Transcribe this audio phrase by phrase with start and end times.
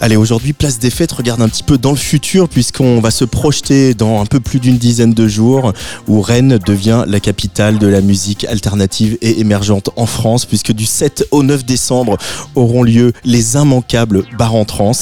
[0.00, 3.24] Allez, aujourd'hui, place des fêtes, regarde un petit peu dans le futur, puisqu'on va se
[3.24, 5.72] projeter dans un peu plus d'une dizaine de jours,
[6.06, 10.86] où Rennes devient la capitale de la musique alternative et émergente en France, puisque du
[10.86, 12.16] 7 au 9 décembre
[12.54, 14.92] auront lieu les immanquables bars en trans.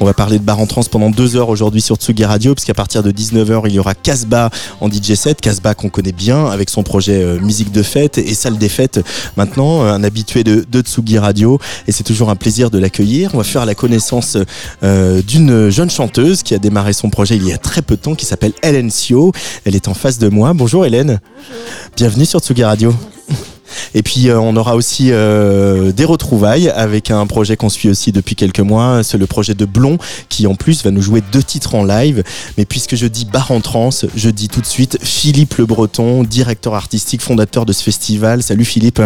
[0.00, 2.74] On va parler de bars en trans pendant deux heures aujourd'hui sur Tsugi Radio, puisqu'à
[2.74, 6.70] partir de 19h, il y aura Casbah en DJ set, Casbah qu'on connaît bien avec
[6.70, 9.00] son projet euh, musique de fête et salle des fêtes
[9.36, 13.30] maintenant, un habitué de, de Tsugi Radio, et c'est toujours un plaisir de l'accueillir.
[13.34, 14.39] On va faire la connaissance
[14.82, 18.00] euh, d'une jeune chanteuse qui a démarré son projet il y a très peu de
[18.00, 19.32] temps, qui s'appelle Hélène Sio.
[19.64, 20.52] Elle est en face de moi.
[20.54, 21.20] Bonjour Hélène.
[21.96, 22.94] Bienvenue sur Tsugi Radio.
[23.94, 28.12] Et puis euh, on aura aussi euh, des retrouvailles avec un projet qu'on suit aussi
[28.12, 31.42] depuis quelques mois, c'est le projet de Blond qui en plus va nous jouer deux
[31.42, 32.22] titres en live.
[32.58, 36.22] Mais puisque je dis bar en trance, je dis tout de suite Philippe Le Breton,
[36.24, 38.42] directeur artistique, fondateur de ce festival.
[38.42, 39.02] Salut Philippe.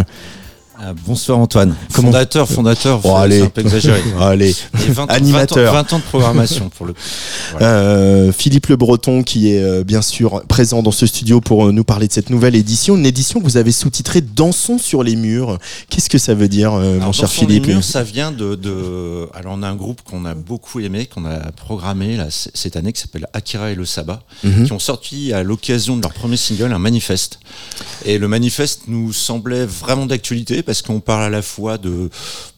[0.86, 1.74] Ah, bonsoir Antoine.
[1.94, 4.02] Comment- Fondateur, fondateur, Oh, c'est un peu exagéré.
[4.20, 4.50] Allez.
[4.50, 5.72] Et 20 ans- Animateur.
[5.72, 6.94] 20 ans, 20 ans de programmation pour le.
[7.52, 7.66] Voilà.
[7.68, 11.72] Euh, Philippe Le Breton qui est euh, bien sûr présent dans ce studio pour euh,
[11.72, 15.16] nous parler de cette nouvelle édition, une édition que vous avez sous-titrée Dansons sur les
[15.16, 15.58] murs.
[15.88, 19.26] Qu'est-ce que ça veut dire, euh, mon Alors, cher Philippe mur, ça vient de, de-
[19.34, 22.92] Alors, on a un groupe qu'on a beaucoup aimé, qu'on a programmé là, cette année,
[22.92, 24.66] qui s'appelle Akira et le Sabbat, Mhm.
[24.66, 27.38] qui ont sorti à l'occasion de leur premier single un manifeste.
[28.04, 32.10] Et le manifeste nous semblait vraiment d'actualité parce qu'on parle à la fois de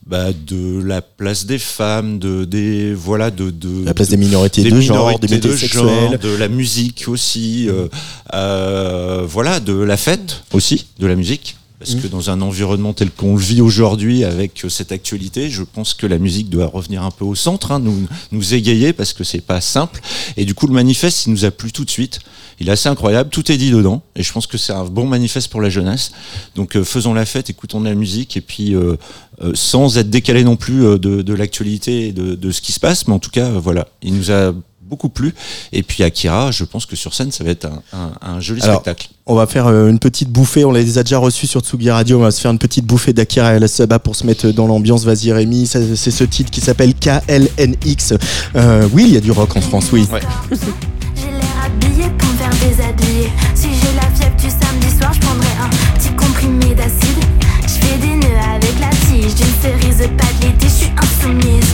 [0.07, 4.25] bah, de la place des femmes, de des voilà de, de La place de- des
[4.25, 5.83] minorités des de genre, minorités des métiers de sexuels.
[5.85, 7.89] genre, de la musique aussi, euh,
[8.35, 11.57] euh, voilà, de la fête aussi, de la musique.
[11.79, 12.01] Parce Mm.
[12.01, 15.93] que dans un environnement tel qu'on le vit aujourd'hui avec euh, cette actualité, je pense
[15.95, 19.25] que la musique doit revenir un peu au centre, hein, nous, nous égayer parce que
[19.25, 20.01] c'est pas simple.
[20.37, 22.21] Et du coup, le manifeste, il nous a plu tout de suite.
[22.59, 24.03] Il est assez incroyable, tout est dit dedans.
[24.15, 26.13] Et je pense que c'est un bon manifeste pour la jeunesse.
[26.55, 28.97] Donc euh, faisons la fête, écoutons de la musique et puis euh,
[29.43, 32.81] euh, sans être décalé non plus de, de l'actualité et de, de ce qui se
[32.81, 33.07] passe.
[33.07, 34.55] Mais en tout cas, voilà, il nous a
[34.89, 35.35] beaucoup plu.
[35.73, 38.63] Et puis Akira, je pense que sur scène, ça va être un, un- un joli
[38.63, 39.09] Alors, spectacle.
[39.27, 42.19] On va faire euh, une petite bouffée, on les a déjà reçus sur Tsugi Radio,
[42.19, 44.67] on va se faire une petite bouffée d'Akira et la Saba pour se mettre dans
[44.67, 45.05] l'ambiance.
[45.05, 48.15] Vas-y Rémi, c'est ce titre qui s'appelle KLNX.
[48.55, 50.07] Euh, oui, il y a du rock en France, oui.
[50.51, 53.31] J'ai l'air habillé pour me faire déshabiller.
[53.55, 57.25] Si j'ai la fièvre du samedi soir, je prendrai un petit comprimé d'acide.
[57.63, 61.65] Je fais des nœuds avec la tige d'une cerise pas de l'été, je suis insoumise.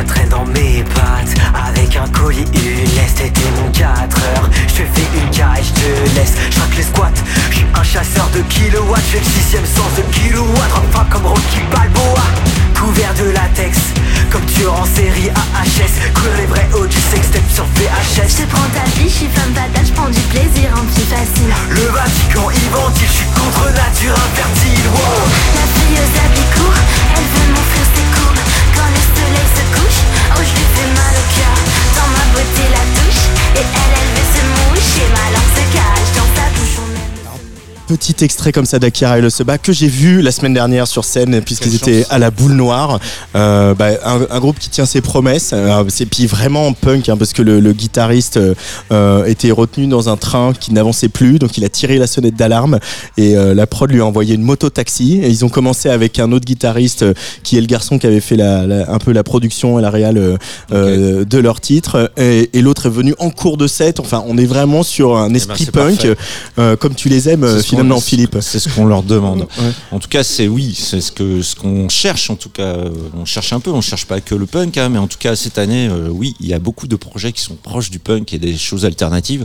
[0.00, 1.36] Ça traîne dans mes pattes.
[1.68, 4.48] Avec un colis, une laisse T'étais mon 4 heures.
[4.66, 6.32] Je te fais une je te laisse.
[6.50, 7.12] Je les squats
[7.50, 9.04] Je suis un chasseur de kilowatts.
[9.12, 12.24] Je le sixième sens de kilowatt Enfin comme Rocky Balboa.
[12.72, 13.76] Couvert de latex.
[14.30, 18.70] Comme tueur en série AHS Courir les vrais hauts du sextape sur VHS Je prends
[18.72, 21.52] ta vie, je suis femme fatale, je prends du plaisir en plus facile.
[21.68, 24.86] Le Vatican y ventile Je suis contre nature infertile.
[24.96, 25.28] Wow.
[25.60, 26.80] La fille aux habits courts,
[27.16, 27.99] elle veut m'offrir.
[28.80, 30.00] Quand le soleil se couche,
[30.32, 31.56] oh je lui fais mal au cœur.
[31.96, 33.24] Dans ma beauté la touche,
[33.54, 35.06] et elle, elle veut se moucher.
[35.12, 36.09] Ma langue se cache
[37.90, 41.04] Petit extrait comme ça d'Akira et le Seba que j'ai vu la semaine dernière sur
[41.04, 43.00] scène puisqu'ils étaient à la boule noire.
[43.34, 45.50] Euh, bah, un, un groupe qui tient ses promesses.
[45.52, 48.38] Euh, c'est puis vraiment punk hein, parce que le, le guitariste
[48.92, 52.36] euh, était retenu dans un train qui n'avançait plus donc il a tiré la sonnette
[52.36, 52.78] d'alarme
[53.16, 56.30] et la prod lui a envoyé une moto taxi et ils ont commencé avec un
[56.30, 57.04] autre guitariste
[57.42, 59.90] qui est le garçon qui avait fait la, la- un peu la production et la
[59.90, 60.38] réal
[60.70, 63.98] de leur titre et, et l'autre est venu en cours de set.
[63.98, 66.16] Enfin on est vraiment sur un esprit c'est punk parfait.
[66.58, 67.44] euh, comme tu les aimes
[68.00, 68.38] Philippe.
[68.40, 69.46] C'est ce qu'on leur demande.
[69.60, 69.72] Ouais.
[69.90, 72.30] En tout cas, c'est oui, c'est ce que ce qu'on cherche.
[72.30, 73.70] En tout cas, euh, on cherche un peu.
[73.70, 76.34] On cherche pas que le punk, hein, mais en tout cas cette année, euh, oui,
[76.40, 79.44] il y a beaucoup de projets qui sont proches du punk et des choses alternatives.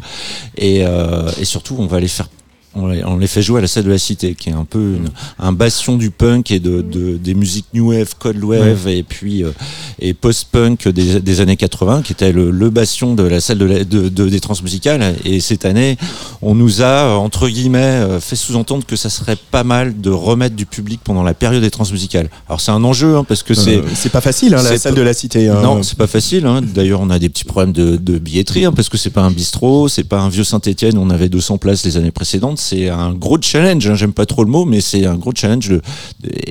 [0.57, 2.29] Et, euh, et surtout, on va les faire.
[2.75, 4.65] On les, on les fait jouer à la salle de la cité, qui est un
[4.65, 8.87] peu une- un bastion du punk et de, de- des musiques new wave, cold wave
[8.87, 9.51] et puis euh,
[9.99, 13.65] et post-punk des, des années 80, qui était le, le bastion de la salle de,
[13.65, 15.15] la- de- de- des transmusicales.
[15.23, 15.97] Et cette année,
[16.41, 20.55] on nous a entre guillemets euh, fait sous-entendre que ça serait pas mal de remettre
[20.55, 22.29] du public pendant la période des transmusicales.
[22.49, 24.95] Alors c'est un enjeu hein, parce que c'est Euh, c'est pas facile hein, la salle
[24.95, 25.47] de la cité.
[25.47, 25.61] hein.
[25.61, 26.45] non, c'est pas facile.
[26.45, 26.61] Hein.
[26.61, 29.31] D'ailleurs, on a des petits problèmes de, de billetterie hein, parce que c'est pas un
[29.31, 32.59] bistrot, c'est pas un vieux Saint-Étienne on avait 200 places les années précédentes.
[32.65, 33.87] C'est un gros challenge.
[33.87, 35.71] hein, J'aime pas trop le mot, mais c'est un gros challenge.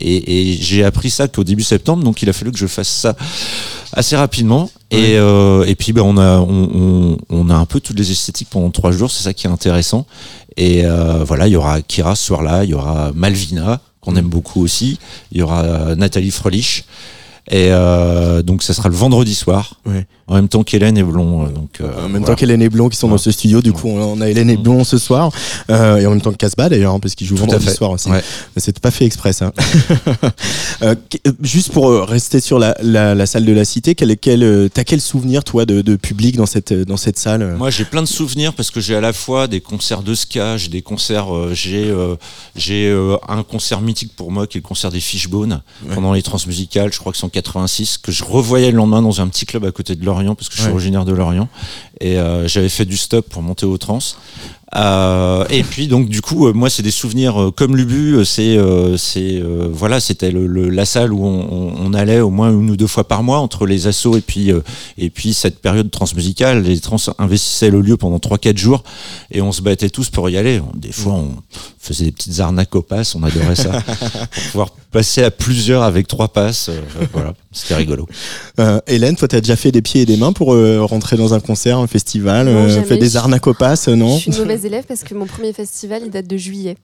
[0.01, 2.89] et et j'ai appris ça qu'au début septembre, donc il a fallu que je fasse
[2.89, 3.17] ça
[3.93, 4.71] assez rapidement.
[4.91, 8.11] Et, euh, et puis ben, on, a, on, on, on a un peu toutes les
[8.11, 10.07] esthétiques pendant trois jours, c'est ça qui est intéressant.
[10.57, 14.29] Et euh, voilà, il y aura Kira ce soir-là, il y aura Malvina, qu'on aime
[14.29, 14.99] beaucoup aussi,
[15.33, 16.85] il y aura euh, Nathalie Frelich.
[17.51, 20.07] Et euh, donc ça sera le vendredi soir, Ouais.
[20.29, 21.45] en même temps qu'Hélène et Blond.
[21.45, 22.27] euh, Donc, euh, En même voilà.
[22.29, 24.57] temps qu'Hélène et Blond qui sont dans ce studio, du coup on a Hélène et
[24.57, 25.31] Blond ce soir,
[25.71, 27.91] euh, et en même temps que Casbah d'ailleurs, hein, parce qu'ils jouent Tout vendredi soir
[27.91, 28.09] aussi.
[28.11, 28.23] Ouais.
[28.57, 29.53] C'est pas fait exprès ça.
[30.83, 30.95] Euh,
[31.27, 34.83] euh, juste pour rester sur la, la, la salle de la Cité, quel, quel, t'as
[34.85, 37.55] quel souvenir toi de, de public dans cette, dans cette salle?
[37.57, 40.57] Moi, j'ai plein de souvenirs parce que j'ai à la fois des concerts de ska,
[40.57, 42.17] j'ai des concerts, euh, j'ai euh,
[42.57, 45.63] j'ai euh, un concert mythique pour moi qui est le concert des Fishbones
[45.95, 49.29] pendant les transmusicales, je crois que c'est 86, que je revoyais le lendemain dans un
[49.29, 50.75] petit club à côté de Lorient parce que je suis Ouais.
[50.75, 51.49] originaire de Lorient
[52.01, 53.99] et euh, j'avais fait du stop pour monter au trans.
[54.77, 58.25] Euh, et puis donc du coup euh, moi c'est des souvenirs euh, comme Lubu euh,
[58.25, 62.19] c'est euh, c'est euh, voilà c'était le, le- la salle où on, on- on allait
[62.19, 64.63] au moins une ou deux fois par mois entre les assos et puis euh,
[64.99, 66.63] et puis cette période transmusicale.
[66.65, 68.83] Les trans investissaient le lieu pendant 3-4 jours
[69.31, 70.61] et on se battait tous pour y aller.
[70.75, 71.31] Des fois on
[71.79, 73.81] faisait des petites arnaques aux passes on adorait ça
[74.33, 76.81] pour pouvoir passer à plusieurs avec trois passes euh,
[77.13, 78.07] voilà c'était rigolo.
[78.61, 81.35] Euh, Hélène, toi t'as déjà fait des pieds et des mains pour euh, rentrer dans
[81.35, 84.15] un concert, un festival, Non, euh, fait des arnaques au pass, non?
[84.15, 86.77] Je suis une mauvaise élève parce que mon premier festival, il date de juillet.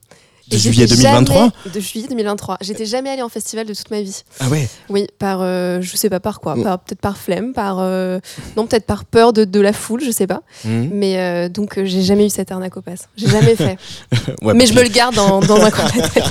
[0.51, 2.57] De Et juillet j'étais 2023 jamais- De juillet 2023.
[2.61, 4.21] J'étais jamais allée en festival de toute ma vie.
[4.39, 6.63] Ah ouais Oui, par, euh, je sais pas par quoi, Oh.
[6.63, 8.19] par peut-être par flemme, par euh,
[8.57, 10.41] non peut-être par peur de, de la foule, je sais pas.
[10.65, 10.89] Mhm.
[10.93, 13.07] Mais euh, donc euh, j'ai jamais eu cette arnaque au pass.
[13.15, 13.77] J'ai jamais fait.
[14.41, 16.23] Ouais, Mais je me le garde dans, dans un coin de la tête.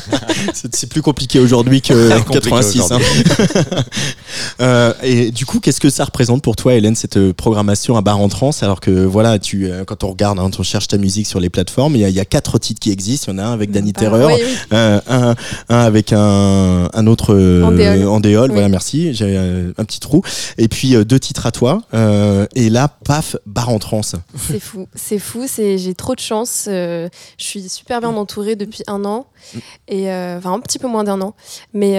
[0.73, 2.93] C'est plus compliqué aujourd'hui que en Compliqué 86.
[2.93, 2.99] hein.
[4.61, 8.00] Euh, et du coup, qu'est-ce que ça représente pour toi, Hélène, cette euh, programmation à
[8.02, 11.26] bar en trans Alors que voilà, tu, quand on regarde, hein, on cherche ta musique
[11.26, 13.32] sur les plateformes, il y, y a quatre titres qui existent.
[13.32, 14.57] Il y en a un avec Danny Ah, Terreur, oui, oui.
[14.73, 15.35] euh, un,
[15.69, 18.07] un avec un, un autre euh, Andéol.
[18.09, 18.53] Andéol, Oui.
[18.55, 19.15] voilà, merci.
[19.15, 20.23] J'ai euh, un petit trou.
[20.59, 21.83] Et puis euh, deux titres à toi.
[22.55, 24.01] Et là, paf, bar en trans.
[24.03, 26.65] C'est fou, c'est fou, c'est j'ai trop de chance.
[26.67, 27.09] je
[27.39, 29.27] suis super bien entourée depuis un an
[29.89, 31.35] et enfin un petit peu moins d'un an,
[31.75, 31.99] mais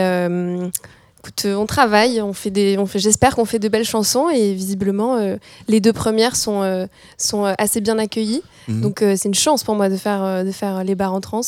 [1.19, 4.54] écoute, on travaille, on fait des, on fait, j'espère qu'on fait de belles chansons et
[4.54, 5.38] visiblement euh,
[5.68, 6.88] les deux premières sont euh,
[7.18, 8.42] sont assez bien accueillies.
[8.68, 8.81] Mhm.
[8.81, 11.42] Donc euh, c'est une chance pour moi de faire de faire les bars en trans.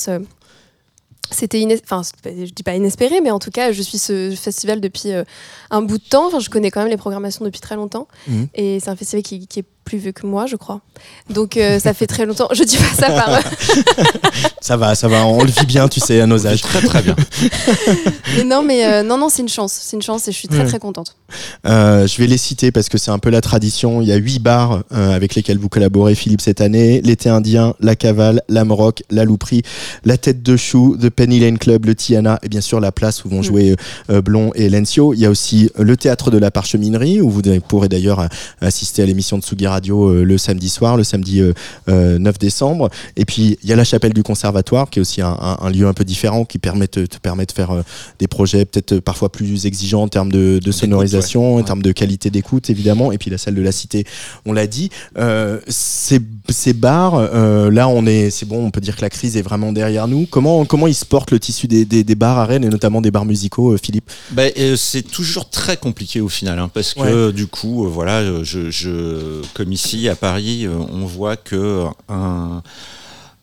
[1.32, 4.80] C'était iné- enfin je dis pas inespéré, mais en tout cas je suis ce festival
[4.82, 5.24] depuis euh,
[5.72, 6.28] un bout de temps.
[6.28, 8.48] Enfin je connais quand même les programmations depuis très longtemps Mhm.
[8.54, 10.82] et c'est un festival qui, qui est plus vieux que moi, je crois.
[11.30, 12.48] Donc euh, ça fait très longtemps.
[12.54, 13.40] Je dis pas ça par.
[14.62, 16.62] Ça va, ça va, on le vit bien, tu sais, à nos âges.
[16.62, 17.18] très très bien
[18.38, 19.74] mais non, mais euh, non, non, c'est une chance.
[19.82, 20.66] C'est une chance et je suis très Ouais.
[20.66, 21.18] très contente.
[21.68, 24.02] Euh, je vais les citer parce que c'est un peu la tradition.
[24.02, 27.02] Il y a huit bars euh, avec lesquels vous collaborez, Philippe, cette année.
[27.02, 29.64] L'été indien, la cavale, l'âme rock, la louperie,
[30.06, 33.26] la tête de chou, The Penny Lane Club, le Tiana et bien sûr la place
[33.26, 33.44] où vont Mm.
[33.44, 33.76] jouer
[34.12, 35.14] euh, Blond et Lencio.
[35.14, 38.30] Il y a aussi le théâtre de la parcheminerie où vous pourrez d'ailleurs
[38.62, 41.54] assister à l'émission de Sugi Radio euh, le samedi soir, le samedi euh,
[41.90, 42.90] euh, 9 décembre.
[43.18, 45.70] Et puis il y a la chapelle du conservatoire qui est aussi un, un- un
[45.70, 47.82] lieu un peu différent qui permet te permet de faire euh,
[48.20, 51.92] des projets peut-être euh, parfois plus exigeants en termes de, de sonorisation, en termes de
[51.92, 53.12] qualité d'écoute évidemment.
[53.12, 54.06] Et puis la salle de la cité,
[54.46, 54.90] on l'a dit.
[55.18, 56.20] Euh, ces,
[56.50, 59.42] ces bars, euh, là on est, c'est bon, on peut dire que la crise est
[59.42, 60.26] vraiment derrière nous.
[60.30, 63.02] Comment comment ils se portent le tissu des, des, des bars à Rennes et notamment
[63.02, 64.12] des bars musicaux, euh, Philippe?
[64.32, 68.70] Bah, euh, c'est toujours très compliqué au final, hein, parce que du coup, voilà, je,
[68.70, 72.62] je, comme ici à Paris, on voit que un,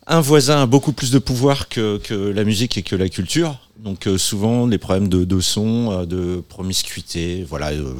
[0.07, 3.59] un voisin a beaucoup plus de pouvoir que, que la musique et que la culture.
[3.83, 7.69] Donc euh, souvent des problèmes de, de son, euh, de promiscuité, voilà.
[7.71, 7.93] euh,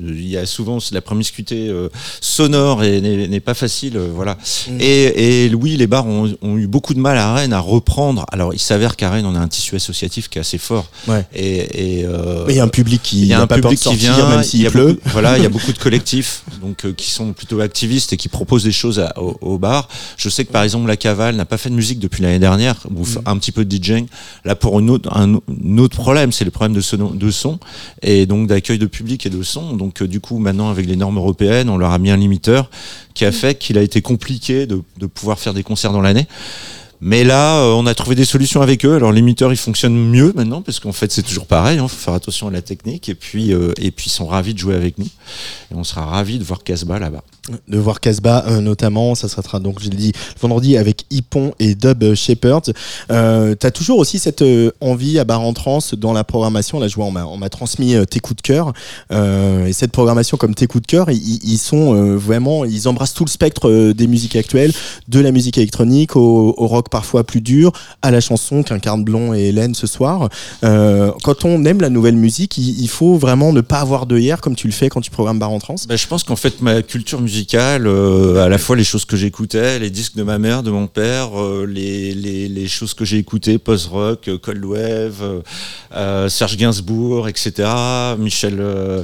[0.00, 1.88] Il y a souvent la promiscuité euh,
[2.20, 4.36] sonore et n'est pas facile, euh, voilà.
[4.68, 4.78] Mm.
[4.80, 8.26] Et, et oui, les bars ont, ont eu beaucoup de mal à Rennes à reprendre.
[8.32, 10.88] Alors il s'avère qu'à Rennes on a un tissu associatif qui est assez fort.
[11.06, 11.24] Ouais.
[11.32, 13.70] Et, et, euh, Il y a un public qui il y a un pas peur
[13.70, 14.94] de public qui sortir, vient, même s'il pleut.
[14.94, 18.16] beaucoup- voilà, il y a beaucoup de collectifs donc euh, qui sont plutôt activistes et
[18.16, 19.88] qui proposent des choses à- au, au bar.
[20.16, 22.74] Je sais que par exemple la Cavale n'a pas fait de musique depuis l'année dernière
[22.92, 23.18] ou Mm.
[23.26, 24.06] un petit peu de DJing.
[24.44, 27.58] Là pour une autre, un, un autre problème, c'est le problème de, son
[28.02, 29.76] et donc d'accueil de public et de son.
[29.76, 32.70] Donc euh, du coup maintenant avec les normes européennes, on leur a mis un limiteur
[33.14, 36.26] qui a fait qu'il a été compliqué de, de pouvoir faire des concerts dans l'année.
[37.04, 38.94] Mais là, euh, on a trouvé des solutions avec eux.
[38.94, 41.80] Alors, l'émetteur, il fonctionne mieux maintenant parce qu'en fait, c'est toujours pareil.
[41.82, 43.08] Il faut faire attention à la technique.
[43.08, 45.08] Et puis, euh, et puis, ils sont ravis de jouer avec nous.
[45.72, 47.24] Et on sera ravis de voir Casbah là-bas.
[47.66, 51.74] de voir Casbah euh, notamment ça sera donc je l'ai dit vendredi avec Hippon et
[51.74, 52.72] Dub Shepherd
[53.08, 54.44] t'as toujours aussi cette
[54.80, 58.20] envie à barre en trans dans la programmation là je vois on m'a transmis tes
[58.20, 58.72] coups de cœur
[59.10, 63.30] et cette programmation comme tes coups de cœur ils, sont vraiment ils embrassent tout le
[63.30, 64.72] spectre des musiques actuelles
[65.08, 67.72] de la musique électronique au rock parfois plus dur,
[68.02, 70.28] à la chanson qu'incarnent Blond et Hélène ce soir.
[70.62, 74.18] Euh, quand on aime la nouvelle musique, il, il faut vraiment ne pas avoir de
[74.18, 75.74] hier comme tu le fais quand tu programmes Bar en Trans.
[75.88, 79.16] Bah, je pense qu'en fait ma culture musicale, euh, à la fois les choses que
[79.16, 83.04] j'écoutais, les disques de ma mère, de mon père, euh, les, les, les choses que
[83.06, 85.42] j'ai écoutées, post-rock, cold wave,
[86.28, 87.68] Serge Gainsbourg, etc.
[88.18, 89.02] Michel, euh,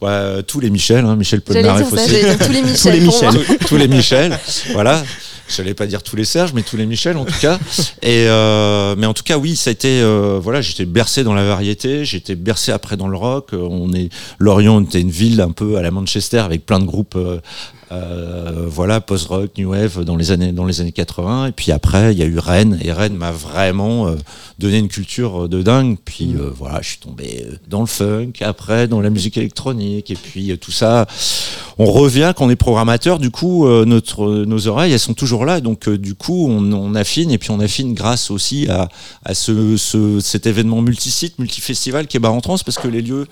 [0.00, 2.14] ouais, tous les Michel, hein, Michel Polnareff aussi.
[2.44, 2.92] tous les Michel.
[3.00, 3.32] les pour moi.
[3.32, 3.58] Michel.
[3.58, 4.38] tous, tous les Michel,
[4.72, 5.02] voilà.
[5.48, 7.58] J'allais pas dire tous les Serge, mais tous les Michel en tout cas.
[8.04, 11.44] Euh, mais en tout cas, oui, ça a été euh, voilà, j'étais bercé dans la
[11.44, 13.52] variété, j'étais bercé après dans le rock.
[13.52, 16.84] Euh, On est Lorient était une ville un peu à la Manchester avec plein de
[16.84, 17.18] groupes.
[17.92, 21.72] Euh, euh, voilà, post-rock, new wave dans les années dans les années 80 et puis
[21.72, 22.78] après il y a eu Rennes.
[22.82, 24.16] Et Rennes m'a vraiment euh,
[24.58, 25.96] donné une culture de dingue.
[26.04, 30.10] Puis euh, voilà je suis tombé euh, dans le funk après dans la musique électronique.
[30.10, 31.06] Et puis euh, tout ça
[31.78, 33.18] on revient quand on est programmateur.
[33.18, 35.60] Du coup euh, notre nos oreilles elles sont toujours là.
[35.60, 37.30] Donc euh, du coup on, on affine.
[37.30, 38.88] Et puis on affine grâce aussi à,
[39.24, 43.02] à ce, ce cet événement multisite multifestival qui est Bar en Trans parce que les
[43.02, 43.26] lieux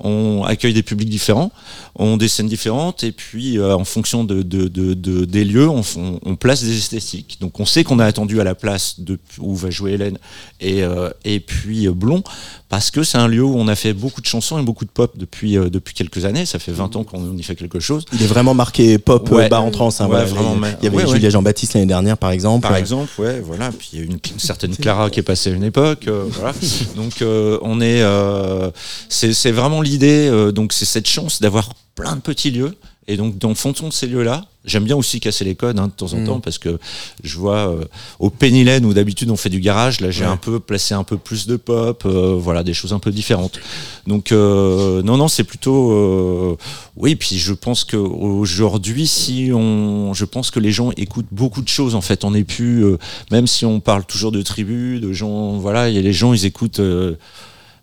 [0.00, 1.52] on accueille des publics différents
[1.94, 3.04] ont des scènes différentes.
[3.04, 6.62] Et puis euh, en fonction de, de, de, de- des lieux on, on, on place
[6.62, 9.92] des esthétiques donc on sait qu'on a attendu à la place de, où va jouer
[9.92, 10.18] Hélène
[10.60, 12.22] et, euh, et puis euh, Blond
[12.68, 14.90] parce que c'est un lieu où on a fait beaucoup de chansons et beaucoup de
[14.90, 18.04] pop depuis, euh, depuis quelques années ça fait 20 ans qu'on y fait quelque chose
[18.12, 19.48] Il est vraiment marqué pop Ouais.
[19.48, 19.88] Bar en Trans.
[20.00, 20.24] hein, Ouais, voilà.
[20.24, 21.06] vraiment, Il y avait ouais.
[21.10, 22.66] Julia Jean-Baptiste l'année dernière, par exemple.
[22.66, 23.70] par exemple, ouais, voilà.
[23.72, 26.24] Puis il y a une, une certaine Clara qui est passée à une époque, euh,
[26.30, 26.52] voilà.
[26.96, 27.22] Donc
[27.62, 28.02] on est,
[29.08, 30.30] c'est vraiment l'idée.
[30.52, 32.74] donc c'est cette chance d'avoir plein de petits lieux.
[33.08, 35.88] Et donc dans le fond de ces lieux-là, j'aime bien aussi casser les codes hein,
[35.88, 36.24] de temps en Mm.
[36.26, 36.78] temps parce que
[37.24, 37.84] je vois euh,
[38.20, 40.30] au Penny Lane où d'habitude on fait du garage, là j'ai Ouais.
[40.30, 43.58] un peu placé un peu plus de pop, euh, voilà des choses un peu différentes.
[44.06, 46.56] Donc euh, non non c'est plutôt euh,
[46.96, 51.62] oui puis je pense que aujourd'hui si on je pense que les gens écoutent beaucoup
[51.62, 52.98] de choses en fait on n'est plus euh,
[53.32, 56.34] même si on parle toujours de tribus de gens voilà il y a les gens
[56.34, 57.16] ils écoutent euh,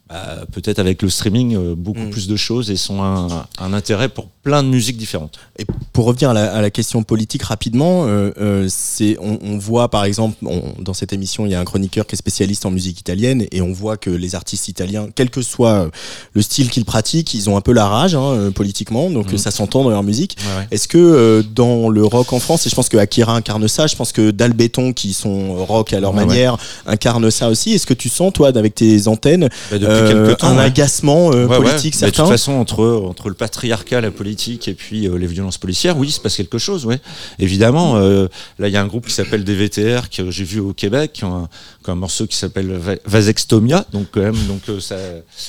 [0.10, 2.10] bah, peut-être avec le streaming euh, beaucoup Mm.
[2.10, 5.38] plus de choses et sont un, un intérêt pour plein de musiques différentes.
[5.60, 9.58] Et pour revenir à la, à la question politique rapidement, euh, euh, c'est on, on
[9.58, 12.66] voit par exemple on- dans cette émission il y a un chroniqueur qui est spécialiste
[12.66, 15.90] en musique italienne et on voit que les artistes italiens, quel que soit euh,
[16.34, 19.52] le style qu'ils pratiquent, ils ont un peu la rage hein, politiquement, donc euh, ça
[19.52, 20.38] s'entend dans leur musique.
[20.72, 23.88] Est-ce que euh, dans le rock en France, et je pense que Akira incarne ça,
[23.88, 27.74] je pense que Dalbéton qui sont rock à leur Ouais, manière incarne ça aussi.
[27.74, 30.64] Est-ce que tu sens toi avec tes antennes Bah, depuis euh, temps, un ouais.
[30.64, 31.64] agacement euh, Ouais, ouais.
[31.70, 35.18] politique Mais de certain toute façon, entre, entre le patriarcat, la politique et puis euh,
[35.18, 37.00] les violences policières, oui, il se passe quelque chose, ouais.
[37.40, 38.28] Évidemment, euh,
[38.60, 41.26] là, il y a un groupe qui s'appelle DVTR que j'ai vu au Québec, qui
[41.26, 41.50] a un,
[41.84, 44.96] qui a un morceau qui s'appelle Va- Vasextomia, donc quand même, donc ça,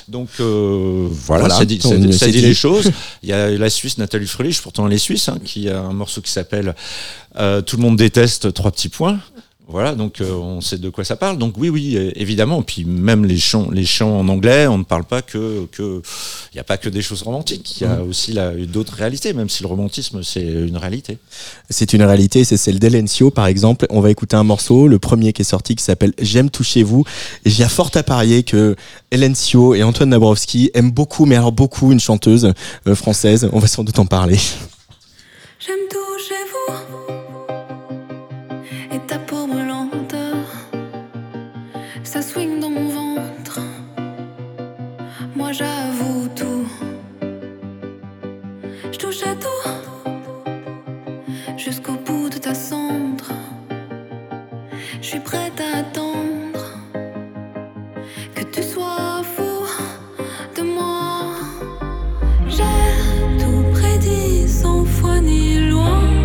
[0.08, 1.54] donc euh, voilà, Voilà.
[1.56, 2.40] ça dit, ça, ça dit dit.
[2.42, 2.90] les choses.
[3.22, 5.92] Il y a la Suisse Nathalie Frelich, pourtant elle est suisse, hein, qui a un
[5.92, 6.74] morceau qui s'appelle
[7.38, 9.18] euh, Tout le monde déteste trois petits points.
[9.70, 11.38] Voilà, donc euh, on sait de quoi ça parle.
[11.38, 12.62] Donc oui, oui, évidemment.
[12.62, 16.02] Puis même les chants, les chants en anglais, on ne parle pas que que.
[16.52, 17.80] Il n'y a pas que des choses romantiques.
[17.80, 21.18] Il y a aussi la- d'autres réalités, même si le romantisme c'est une réalité.
[21.70, 23.86] C'est une réalité, c'est celle d'Elencio par exemple.
[23.90, 27.04] On va écouter un morceau, le premier qui est sorti qui s'appelle J'aime toucher vous.
[27.44, 28.74] Et j'ai fort à parier que
[29.12, 32.52] Elencio et Antoine Dabrowski aiment beaucoup, mais alors beaucoup une chanteuse
[32.88, 33.48] euh, française.
[33.52, 34.38] On va sans doute en parler.
[35.64, 36.09] J'aime toucher
[49.10, 49.70] touche à tout
[51.56, 53.32] jusqu'au bout de ta cendre.
[55.00, 56.64] Je suis prête à attendre
[58.34, 59.66] que tu sois fou
[60.56, 61.24] de moi.
[62.46, 62.62] J'ai
[63.40, 66.19] tout prédit sans foi ni loi.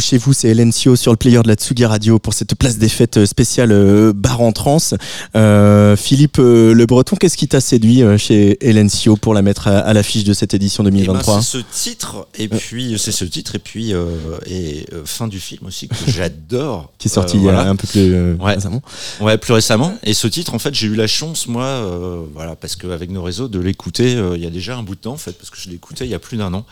[0.00, 2.88] Chez vous, c'est Sio sur le player de la Tsugi Radio pour cette place des
[2.88, 4.94] fêtes spéciale euh, bar en trance.
[5.36, 8.58] Euh, Philippe euh, Le Breton, qu'est-ce qui t'a séduit euh, chez
[8.88, 11.64] Sio pour la mettre à, à l'affiche de cette édition Eh ben, 2023 c'est ce
[11.72, 14.06] titre et puis c'est ce titre et puis euh,
[14.46, 17.52] et euh, fin du film aussi que j'adore Qui est sorti Euh, il y a
[17.52, 17.70] voilà.
[17.70, 18.54] un peu plus euh, Ouais.
[18.54, 18.82] récemment.
[19.20, 19.96] Ouais, plus récemment.
[20.02, 23.22] Et ce titre, en fait, j'ai eu la chance, moi, euh, voilà, parce qu'avec nos
[23.22, 25.50] réseaux, de l'écouter euh, il y a déjà un bout de temps, en fait, parce
[25.50, 26.64] que je écouté il y a plus d'un an.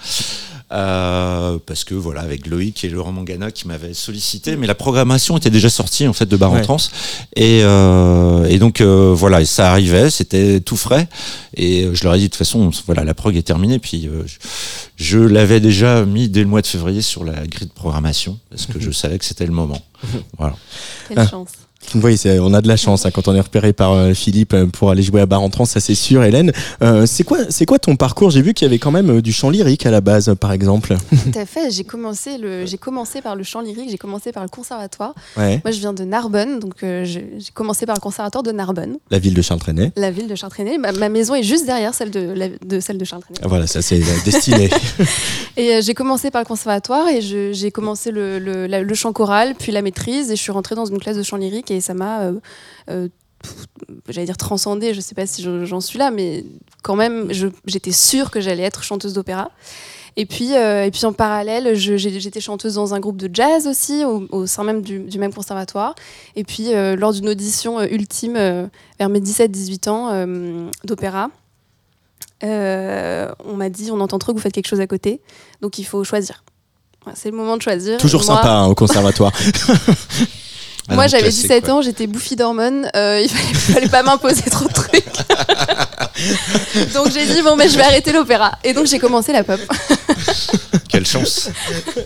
[0.73, 5.37] Euh, parce que, voilà, avec Loïc et Laurent Mangana qui m'avaient sollicité, mais la programmation
[5.37, 6.63] était déjà sortie, en fait, de Bar en Ouais.
[6.63, 6.79] Trans.
[7.37, 11.09] Et, euh, et donc, euh, voilà, et ça arrivait, c'était tout frais.
[11.55, 13.79] Et euh, je leur ai dit, de toute façon, voilà, la prog est terminée.
[13.79, 14.39] Puis, euh, je,
[14.97, 18.65] je l'avais déjà mis dès le mois de février sur la grille de programmation, parce
[18.67, 19.83] que je savais que c'était le moment.
[20.39, 20.57] Voilà.
[21.09, 21.27] Quelle Ah.
[21.29, 21.51] chance.
[21.95, 24.67] Oui, on a de la chance hein, quand on est repéré par euh, Philippe euh,
[24.67, 26.25] pour aller jouer à bar en trance, ça c'est sûr.
[26.25, 28.31] Hélène, euh, c'est quoi, c'est quoi ton parcours?
[28.31, 30.97] J'ai vu qu'il y avait quand même du chant lyrique à la base, par exemple.
[31.33, 31.71] Tout à fait.
[31.71, 35.15] J'ai commencé, le, j'ai commencé par le chant lyrique, j'ai commencé par le conservatoire.
[35.37, 35.61] Ouais.
[35.65, 39.19] Moi, je viens de Narbonne, donc euh, j'ai commencé par le conservatoire de Narbonne, La
[39.19, 39.93] ville de Charles-Trenet.
[39.97, 40.79] la ville de Charles-Trenet.
[40.79, 43.05] Ma, ma maison est juste derrière celle de, la- de celle de
[43.45, 44.71] Voilà, ça c'est la destinée.
[45.57, 49.55] Et j'ai commencé par le conservatoire et j'ai commencé le, le- la- le chant choral,
[49.59, 51.95] puis la maîtrise, et je suis rentrée dans une classe de chant lyrique et ça
[51.95, 52.33] m'a, euh,
[52.91, 53.09] euh,
[54.09, 56.45] j'allais dire transcendée, je sais pas si je- j'en suis là, mais
[56.83, 57.29] quand même,
[57.67, 59.51] j'étais sûre que j'allais être chanteuse d'opéra.
[60.17, 64.05] Et puis, euh, et puis en parallèle, j'étais chanteuse dans un groupe de jazz aussi,
[64.05, 65.95] au, au sein même du, du même conservatoire.
[66.37, 68.67] Et puis, euh, lors d'une audition ultime, euh,
[68.99, 71.31] vers mes 17-18 ans, d'opéra,
[72.43, 75.21] on m'a dit on entend trop que vous faites quelque chose à côté,
[75.63, 76.45] donc il faut choisir.
[77.15, 77.97] C'est le moment de choisir.
[77.99, 79.33] Toujours Moi- sympa hein, au conservatoire.
[80.89, 81.75] Ah, Moi, j'avais classique, 17 quoi.
[81.75, 85.05] ans, j'étais bouffie d'hormones, euh, il fallait, fallait pas m'imposer trop de trucs.
[86.95, 88.53] donc j'ai dit, bon, mais je vais arrêter l'opéra.
[88.65, 89.61] Et donc j'ai commencé la pop.
[90.89, 91.49] Quelle chance.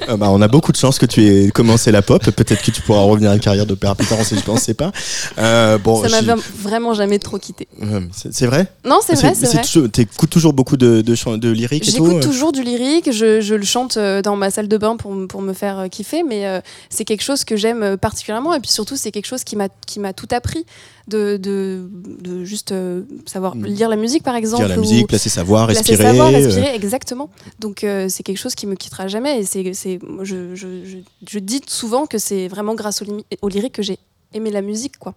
[0.06, 2.22] Ah bah, on a beaucoup de chance que tu aies commencé la pop.
[2.30, 4.56] Peut-être que tu pourras revenir à une carrière d'opéra plus tard, on sait, je ne
[4.58, 4.92] sais pas.
[5.38, 7.66] Euh, bon, Ça m'a vraiment jamais trop quitté.
[7.82, 8.68] Euh, c'est vrai?
[8.84, 9.62] Non, c'est vrai, c'est vrai.
[9.62, 13.54] toujours- T'écoutes toujours beaucoup de, de, de lyrique J'écoute euh toujours du lyrique, je, je
[13.54, 15.12] le chante dans ma salle de bain pour,
[15.42, 18.54] me faire kiffer, mais euh, c'est quelque chose que j'aime particulièrement.
[18.54, 20.66] Et puis surtout, c'est quelque chose qui m'a qui m'a tout appris
[21.08, 21.88] de, de,
[22.20, 23.66] de juste euh, savoir Mm.
[23.66, 24.64] lire la musique, par exemple.
[24.66, 26.02] Dire la ou musique, placer savoir, placer respirer.
[26.08, 27.30] savoir, euh, respirer, exactement.
[27.60, 29.40] Donc euh, c'est quelque chose qui me quittera jamais.
[29.40, 30.96] Et c'est, c'est, je, je, je,
[31.28, 33.06] je dis souvent que c'est vraiment grâce au,
[33.42, 33.98] au lyrique que j'ai
[34.34, 35.14] aimé la musique, quoi.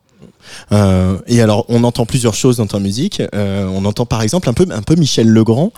[0.72, 3.22] Euh, et alors, on entend plusieurs choses dans ta musique.
[3.34, 5.72] On entend par exemple un peu, un peu Michel Legrand.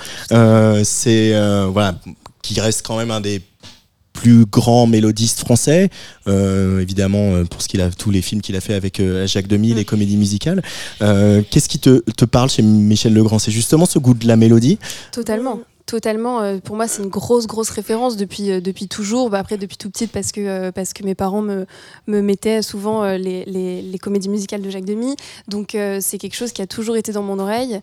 [0.83, 1.31] C'est
[1.71, 1.95] voilà,
[2.41, 3.41] qui reste quand même un des
[4.21, 5.89] plus grands mélodistes français,
[6.27, 9.25] euh, évidemment euh, pour ce qu'il a, tous les films qu'il a fait avec euh,
[9.25, 10.61] Jacques Demy, les comédies musicales.
[10.99, 13.39] Qu'est-ce qui te, te parle chez Michel Legrand?
[13.39, 14.77] C'est justement ce goût de la mélodie?
[15.11, 15.59] Totalement.
[15.87, 16.59] Totalement.
[16.59, 19.31] Pour moi, c'est une grosse, grosse référence depuis, depuis toujours.
[19.31, 21.65] Bah, après, depuis tout petite, parce que, parce que mes parents me,
[22.07, 25.15] me mettaient souvent les, les, comédies musicales de Jacques Demy.
[25.47, 27.81] Donc, c'est quelque chose qui a toujours été dans mon oreille.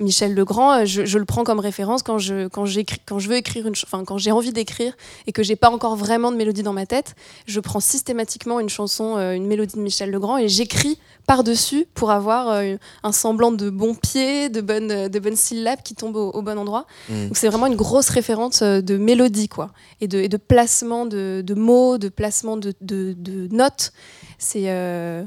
[0.00, 3.28] Michel Legrand, euh, je, je le prends comme référence quand je, quand j'écris, quand je
[3.28, 6.36] veux écrire une, enfin quand j'ai envie d'écrire et que j'ai pas encore vraiment de
[6.36, 10.38] mélodie dans ma tête, je prends systématiquement une chanson, euh, une mélodie de Michel Legrand
[10.38, 15.36] et j'écris par-dessus pour avoir euh, un semblant de bon pied, de bonnes, de bonnes
[15.36, 16.86] syllabes qui tombent au, au bon endroit.
[17.08, 17.26] Mm.
[17.26, 21.42] Donc c'est vraiment une grosse référence de mélodie quoi, et de, et de placement de,
[21.44, 23.92] de mots, de placement de, de, de notes.
[24.38, 25.24] C'est, euh,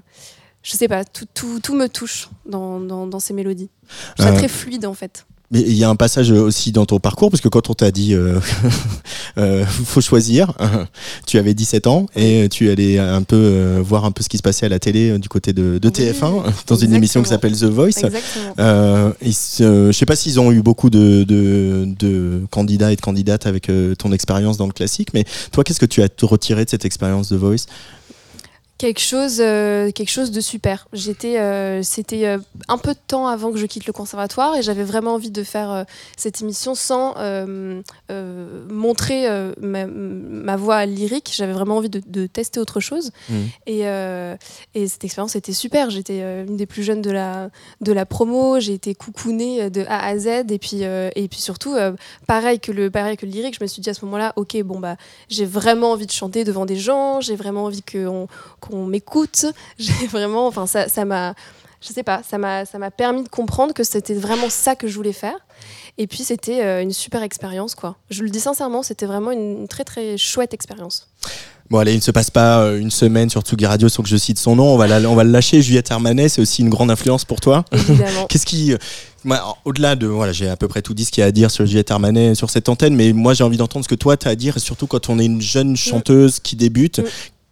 [0.63, 3.69] je sais pas, tout, tout, tout me touche dans, dans, dans ces mélodies.
[4.17, 5.25] Je trouve ça Euh, très fluide en fait.
[5.51, 7.91] Mais il y a un passage aussi dans ton parcours, parce que quand on t'a
[7.91, 8.39] dit euh,
[9.38, 10.54] euh, faut choisir,
[11.27, 14.38] tu avais 17 ans et tu allais un peu euh, voir un peu ce qui
[14.38, 17.27] se passait à la télé du côté de, de Oui, TF1 dans une émission qui
[17.30, 17.99] s'appelle The Voice.
[18.58, 23.69] Je sais pas s'ils ont eu beaucoup de, de, de candidats et de candidates avec
[23.97, 27.27] ton expérience dans le classique, mais toi, qu'est-ce que tu as retiré de cette expérience
[27.27, 27.65] The Voice?
[28.82, 30.88] Quelque chose, euh, quelque chose de super.
[30.91, 34.63] J'étais, euh, c'était euh, un peu de temps avant que je quitte le conservatoire et
[34.63, 35.84] j'avais vraiment envie de faire euh,
[36.17, 37.13] cette émission sans
[38.72, 39.28] montrer
[39.62, 41.32] ma, ma voix lyrique.
[41.32, 43.12] J'avais vraiment envie de, de tester autre chose.
[43.30, 43.50] Mhm.
[43.67, 43.82] Et,
[44.74, 45.91] et cette expérience était super.
[45.91, 48.60] J'étais une des plus jeunes de la, de la promo.
[48.60, 50.28] J'ai été coucounée de A à Z.
[50.50, 51.76] Et puis, et puis surtout,
[52.26, 54.60] pareil, que le, pareil que le lyrique, je me suis dit à ce moment-là, ok,
[54.63, 54.96] bon, bah,
[55.30, 57.22] j'ai vraiment envie de chanter devant des gens.
[57.22, 58.28] J'ai vraiment envie qu'on
[58.71, 59.45] qu'on m'écoute.
[59.77, 61.34] J'ai vraiment, enfin, ça ça m'a.
[61.81, 64.88] je sais pas, ça m'a ça m'a permis de comprendre que c'était vraiment ça que
[64.88, 65.36] je voulais faire.
[65.97, 67.97] Et puis c'était euh, une super expérience quoi.
[68.10, 71.10] Je le dis sincèrement, c'était vraiment une, très très chouette expérience.
[71.69, 74.10] Bon, allez, il ne se passe pas euh, une semaine sur Tsugi Radio sans que
[74.10, 74.73] je cite son nom.
[74.73, 75.62] On va, la- on va le lâcher.
[75.62, 77.63] Juliette Hermanet, c'est aussi une grande influence pour toi.
[78.29, 78.73] Qu'est-ce qui.
[78.73, 80.05] euh, Au-delà de.
[80.07, 81.89] Voilà, j'ai à peu près tout dit ce qu'il y a à dire sur Juliette
[81.91, 84.36] Hermanet sur cette antenne, mais moi, j'ai envie d'entendre ce que toi, tu as à
[84.36, 86.99] dire, surtout quand on est une jeune chanteuse qui débute.
[86.99, 87.05] Mm.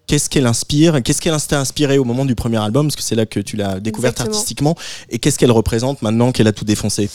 [0.10, 3.14] Qu'est-ce qu'elle inspire Qu'est-ce qu'elle t'a inspiré au moment du premier album Parce que c'est
[3.14, 4.36] là que tu l'as découverte Exactement.
[4.36, 4.76] artistiquement.
[5.12, 7.12] Et qu'est-ce qu'elle représente maintenant qu'elle a tout défoncé?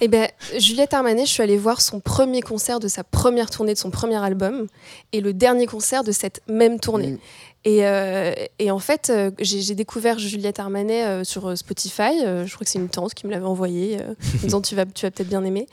[0.00, 3.74] Eh ben, Juliette Armanet, je suis allée voir son premier concert de sa première tournée
[3.74, 4.66] de son premier album
[5.12, 7.12] et le dernier concert de cette même tournée.
[7.12, 7.18] Mm.
[7.66, 12.20] Et, euh, et en fait, euh, j'ai découvert Juliette Armanet euh, sur Spotify.
[12.22, 14.74] Je crois que c'est une tante qui me l'avait envoyé, euh, en me disant tu
[14.74, 15.66] vas, tu vas peut-être bien aimer.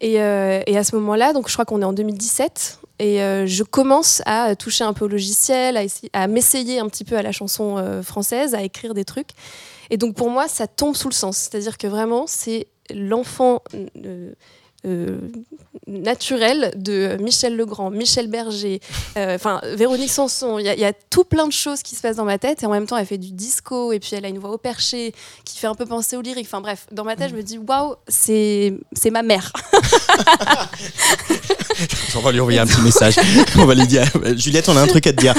[0.00, 3.46] Et, euh, et à ce moment-là, donc je crois qu'on est en 2017, et euh,
[3.46, 7.16] je commence à toucher un peu au logiciel, à, essayer- à m'essayer un petit peu
[7.16, 9.30] à la chanson euh, française, à écrire des trucs.
[9.90, 11.36] Et donc pour moi, ça tombe sous le sens.
[11.36, 13.62] C'est-à-dire que vraiment, c'est l'enfant
[14.04, 14.32] euh,
[14.86, 15.18] euh,
[15.86, 18.80] naturel de Michel Legrand, Michel Berger,
[19.16, 20.58] euh, enfin Véronique Sanson.
[20.58, 22.70] Il y, a- tout plein de choses qui se passent dans ma tête et en
[22.70, 25.58] même temps, elle fait du disco et puis elle a une voix au perché qui
[25.58, 26.46] fait un peu penser au lyrique.
[26.46, 29.52] Enfin bref, dans ma tête, je me dis waouh, c'est c'est ma mère.
[32.16, 33.16] On va lui envoyer un petit message.
[33.56, 34.04] on va lui dire
[34.36, 35.34] Juliette, on a un truc à te dire.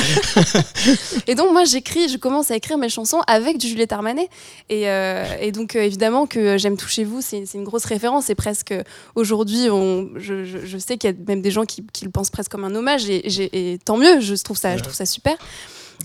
[1.27, 4.29] Et donc moi j'écris, je commence à écrire mes chansons avec du Juliette Armanet.
[4.69, 8.29] Et, euh, et donc euh, évidemment que j'aime toucher vous, c'est c'est une grosse référence.
[8.29, 8.73] Et presque
[9.15, 12.11] aujourd'hui, on- je, je- je sais qu'il y a même des gens qui, qui le
[12.11, 13.09] pensent presque comme un hommage.
[13.09, 15.35] Et, j'ai- et tant mieux, je trouve ça, je trouve ça super.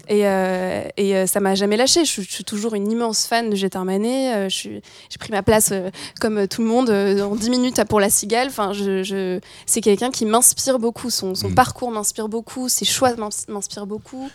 [0.08, 2.04] Et, euh, et euh, ça m'a jamais lâché.
[2.04, 4.34] Je, suis- je suis toujours une immense fan de Armanet.
[4.34, 4.82] Euh, J'ai
[5.18, 8.48] pris ma place euh, comme tout le monde en 10 minutes pour la cigale.
[8.48, 11.10] Enfin, je, je- c'est quelqu'un qui m'inspire beaucoup.
[11.10, 11.54] Son, son Mm.
[11.54, 12.68] parcours m'inspire beaucoup.
[12.68, 14.28] Ses choix m'ins- m'inspirent beaucoup.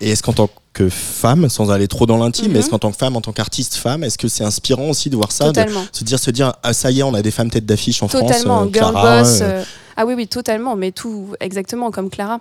[0.00, 2.52] Et est-ce qu'en tant que femme, sans aller trop dans l'intime, Mhm.
[2.52, 5.10] mais est-ce qu'en tant que femme, en tant qu'artiste femme, est-ce que c'est inspirant aussi
[5.10, 5.82] de voir ça de Totalement.
[5.90, 8.06] Se dire, se dire, ah ça y est, on a des femmes tête d'affiche en
[8.06, 8.68] Totalement, France.
[8.68, 9.38] euh, girl boss.
[9.42, 9.64] euh,
[9.96, 12.38] Ah oui, oui, totalement, mais tout exactement comme Clara.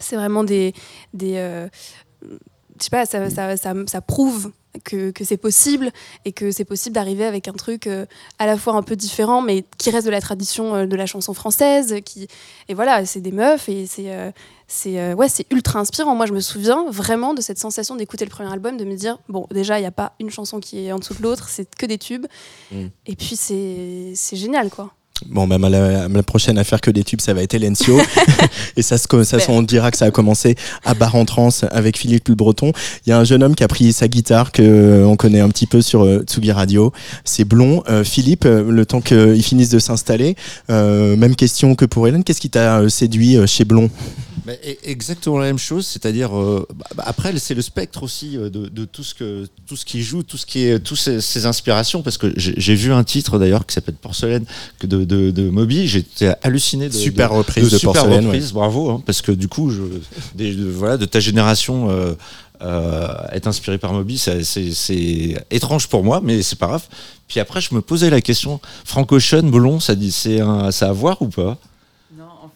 [0.00, 0.74] C'est vraiment des.
[1.14, 1.68] des euh,
[2.22, 4.52] je sais pas, ça, ça, ça, ça prouve
[4.84, 5.90] que, que c'est possible
[6.24, 8.06] et que c'est possible d'arriver avec un truc euh,
[8.38, 11.06] à la fois un peu différent, mais qui reste de la tradition euh, de la
[11.06, 11.96] chanson française.
[12.04, 12.28] Qui...
[12.68, 14.12] Et voilà, c'est des meufs et c'est.
[14.12, 14.30] euh,
[14.70, 16.14] c'est ouais, c'est ultra inspirant.
[16.14, 19.18] Moi, je me souviens vraiment de cette sensation d'écouter le premier album, de me dire
[19.30, 21.74] bon, déjà, il n'y a pas une chanson qui est en dessous de l'autre, c'est
[21.74, 22.26] que des tubes.
[22.70, 22.88] Mm.
[23.06, 24.92] Et puis, c'est génial, quoi.
[25.26, 27.98] Bon, même à la, à la prochaine affaire que des tubes, ça va être Elencio.
[28.76, 29.44] et ça, se, ça, Ben.
[29.48, 30.54] on dira que ça a commencé
[30.84, 32.72] à Bar en Trans avec Philippe Le Breton.
[33.04, 35.40] Il y a un jeune homme qui a pris sa guitare que euh, on connaît
[35.40, 36.92] un petit peu sur euh, Tsugi Radio.
[37.24, 37.82] C'est Blond.
[37.88, 40.36] Euh, Philippe, euh, le temps qu'il finisse de s'installer,
[40.70, 42.22] euh, même question que pour Hélène.
[42.24, 43.90] Qu'est-ce qui t'a euh, séduit euh, chez Blond?
[44.46, 48.38] Mais e- exactement la même chose, c'est-à-dire euh, bah, bah, après c'est le spectre aussi
[48.38, 50.96] euh, de, de tout ce que tout ce qui joue, tout ce qui est, tous
[50.96, 54.46] ces, ces inspirations parce que j'ai j'ai vu un titre d'ailleurs qui s'appelle Porcelaine
[54.78, 58.52] que de, de, de Moby, j'étais halluciné de Super de- reprise de super Porcelaine, reprise,
[58.52, 59.82] bravo hein, parce que du coup je,
[60.36, 62.12] des- de, voilà de ta génération euh,
[62.62, 66.82] euh, être inspiré par Moby, c'est étrange pour moi, mais c'est pas grave.
[67.28, 70.90] Puis après, je me posais la question, Frank Ocean, Blond, ça dit, un, ça a
[70.90, 71.56] à voir ou pas?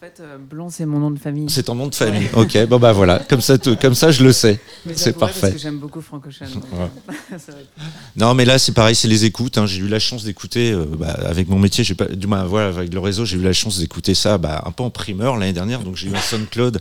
[0.02, 1.48] Fait, euh, Blond, c'est mon nom de famille.
[1.48, 2.28] C'est ton nom de famille.
[2.34, 4.58] Ok, bon bah voilà, comme ça, comme ça, je le sais.
[4.96, 5.40] C'est parfait.
[5.42, 6.02] Parce que j'aime beaucoup
[6.72, 6.90] Ouais.
[7.38, 7.70] ça va être-
[8.16, 9.58] Non, mais là, c'est pareil, c'est les écoutes.
[9.58, 9.66] hein.
[9.66, 12.68] J'ai eu la chance d'écouter, euh, bah, avec mon métier, j'ai pas, du moins, voilà,
[12.68, 15.52] avec le réseau, j'ai eu la chance d'écouter ça, bah, un peu en primeur l'année
[15.52, 15.80] dernière.
[15.80, 16.80] Donc, j'ai eu un SoundCloud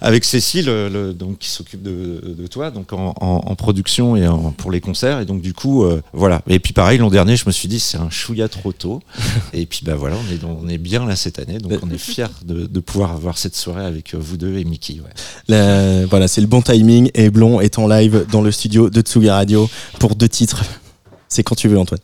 [0.00, 4.16] avec Cécile, euh, le- donc qui s'occupe de, de toi, donc en, en- en production
[4.16, 5.20] et en- pour les concerts.
[5.20, 6.42] Et donc, du coup, euh, voilà.
[6.48, 9.00] Et puis, pareil, l'an dernier, je me suis dit, c'est un chouïa trop tôt.
[9.52, 11.58] et puis, bah voilà, on est, on est bien là cette année.
[11.58, 14.64] Donc, on est fiers de, de pouvoir avoir cette soirée avec euh, vous deux et
[14.64, 14.94] Mickey.
[15.00, 15.10] Ouais.
[15.48, 17.10] La- Voilà, c'est le bon timing.
[17.14, 20.64] Et Blond est en live dans le studio de Tsugi Radio pour deux titres.
[21.28, 22.00] C'est quand tu veux, Antoine.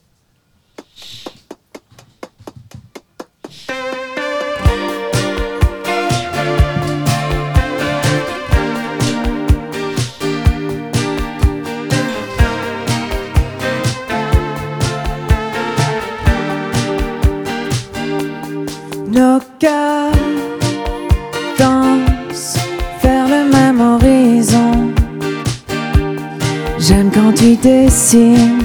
[27.66, 28.62] Dessines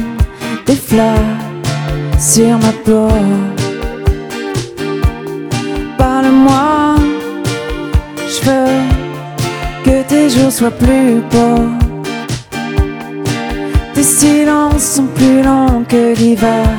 [0.68, 1.38] des fleurs
[2.20, 3.10] sur ma peau.
[5.98, 6.96] Parle-moi,
[8.34, 8.80] je veux
[9.86, 11.70] que tes jours soient plus beaux.
[13.96, 16.70] Tes silences sont plus longs que l'hiver.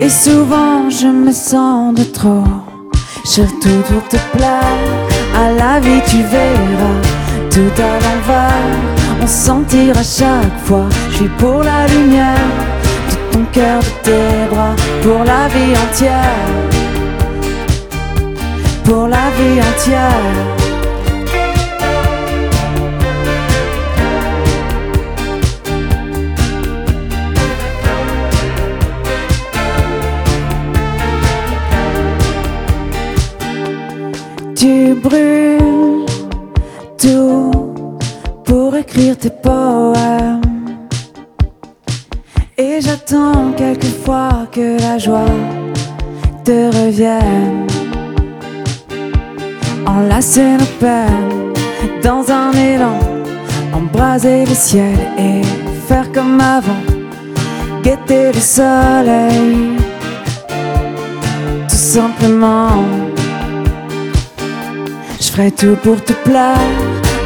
[0.00, 2.44] Et souvent je me sens de trop.
[3.32, 4.78] Je tout pour te plaire.
[5.42, 6.98] À la vie tu verras
[7.50, 8.98] tout à l'envers.
[9.20, 12.48] On sentira chaque fois Vis pour la lumière
[13.10, 16.46] de ton cœur, de tes bras, pour la vie entière.
[18.84, 20.58] Pour la vie entière.
[34.54, 36.06] Tu brûles
[36.96, 37.74] tout
[38.44, 40.47] pour écrire tes poèmes.
[43.78, 45.24] Quelquefois que la joie
[46.44, 47.66] te revienne.
[49.86, 51.52] Enlacer nos peines
[52.02, 52.98] dans un élan,
[53.72, 55.42] embraser le ciel et
[55.88, 56.82] faire comme avant,
[57.82, 59.76] guetter le soleil.
[61.68, 62.84] Tout simplement.
[65.20, 66.76] Je ferai tout pour te plaire.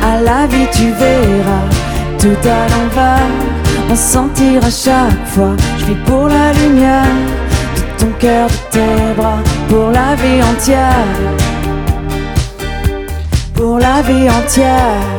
[0.02, 1.66] À la vie, tu verras
[2.18, 3.51] tout à l'envers.
[3.92, 5.54] On sentira chaque fois.
[5.76, 7.04] Je vis pour la lumière
[7.76, 9.36] de ton cœur, de tes bras,
[9.68, 11.06] pour la vie entière.
[13.54, 15.11] Pour la vie entière.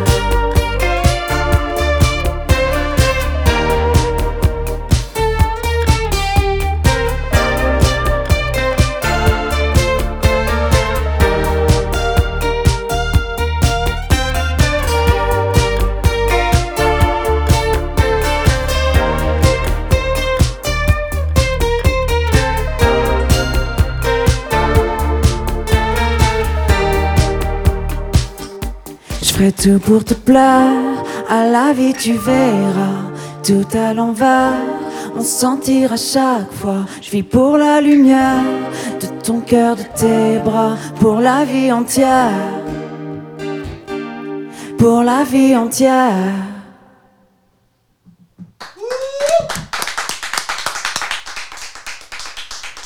[29.44, 31.04] Ferai tout pour te plaire.
[31.30, 33.12] À la vie, tu verras
[33.44, 34.54] tout à l'envers.
[35.16, 36.86] On sentira chaque fois.
[37.02, 38.44] Je vis pour la lumière
[39.02, 42.32] de ton cœur, de tes bras, pour la vie entière.
[44.78, 46.34] Pour la vie entière.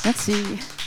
[0.04, 0.77] Merci.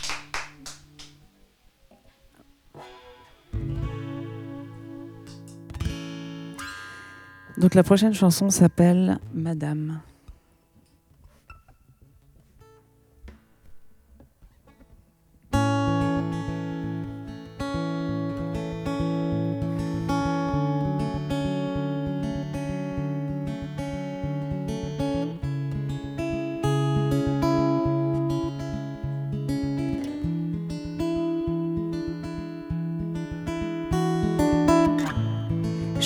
[7.61, 9.99] Donc la prochaine chanson s'appelle Madame.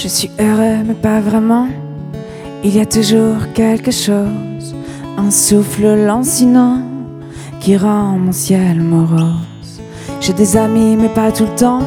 [0.05, 1.67] Je suis heureux, mais pas vraiment.
[2.63, 4.75] Il y a toujours quelque chose,
[5.17, 6.83] un souffle lancinant
[7.59, 9.81] qui rend mon ciel morose.
[10.21, 11.81] J'ai des amis, mais pas tout le temps.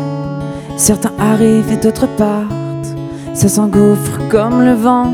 [0.76, 2.92] Certains arrivent et d'autres partent.
[3.34, 5.12] Ça s'engouffre comme le vent.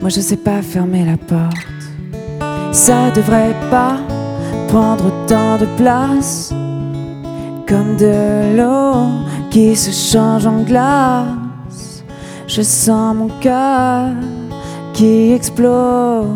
[0.00, 2.72] Moi, je sais pas fermer la porte.
[2.72, 3.98] Ça devrait pas
[4.66, 6.52] prendre autant de place.
[7.68, 11.41] Comme de l'eau qui se change en glace.
[12.54, 14.10] Je sens mon cœur
[14.92, 16.26] qui explose.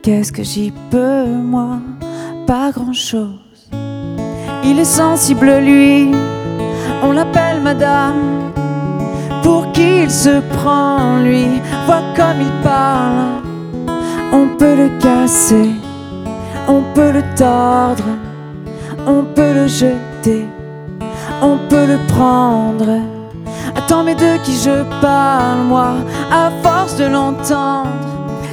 [0.00, 1.80] Qu'est-ce que j'y peux, moi?
[2.46, 3.68] Pas grand-chose.
[4.64, 6.12] Il est sensible, lui.
[7.02, 8.52] On l'appelle madame.
[9.42, 11.46] Pour qui il se prend, lui?
[11.86, 13.42] Vois comme il parle.
[14.32, 15.72] On peut le casser,
[16.68, 18.04] on peut le tordre,
[19.04, 20.46] on peut le jeter,
[21.42, 23.17] on peut le prendre.
[23.88, 25.94] Attends, mais de qui je parle, moi,
[26.30, 27.88] à force de l'entendre,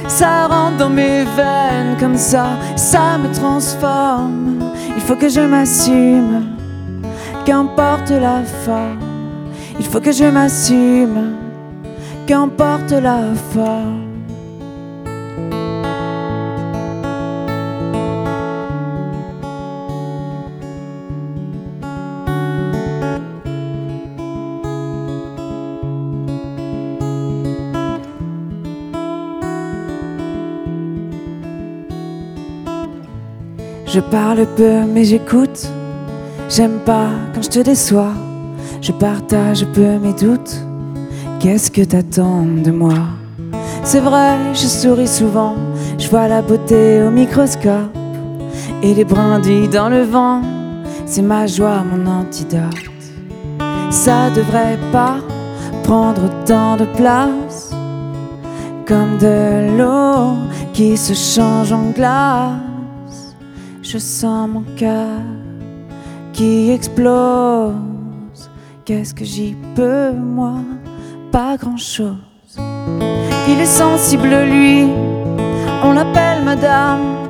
[0.08, 4.60] ça rentre dans mes veines comme ça, ça me transforme.
[4.96, 6.42] Il faut que je m'assume,
[7.44, 8.98] qu'importe la forme.
[9.78, 11.34] Il faut que je m'assume,
[12.26, 13.18] qu'importe la
[13.52, 14.05] forme.
[33.96, 35.70] Je parle peu mais j'écoute.
[36.50, 38.12] J'aime pas quand je te déçois.
[38.82, 40.54] Je partage peu mes doutes.
[41.40, 42.98] Qu'est-ce que t'attends de moi?
[43.84, 45.54] C'est vrai, je souris souvent.
[45.96, 47.96] Je vois la beauté au microscope.
[48.82, 50.42] Et les brindilles dans le vent.
[51.06, 52.90] C'est ma joie, mon antidote.
[53.88, 55.16] Ça devrait pas
[55.84, 57.70] prendre autant de place.
[58.86, 60.36] Comme de l'eau
[60.74, 62.65] qui se change en glace.
[63.88, 65.20] Je sens mon cœur
[66.32, 67.72] qui explose.
[68.84, 70.54] Qu'est-ce que j'y peux, moi?
[71.30, 72.16] Pas grand-chose.
[73.48, 74.88] Il est sensible, lui.
[75.84, 77.28] On l'appelle madame.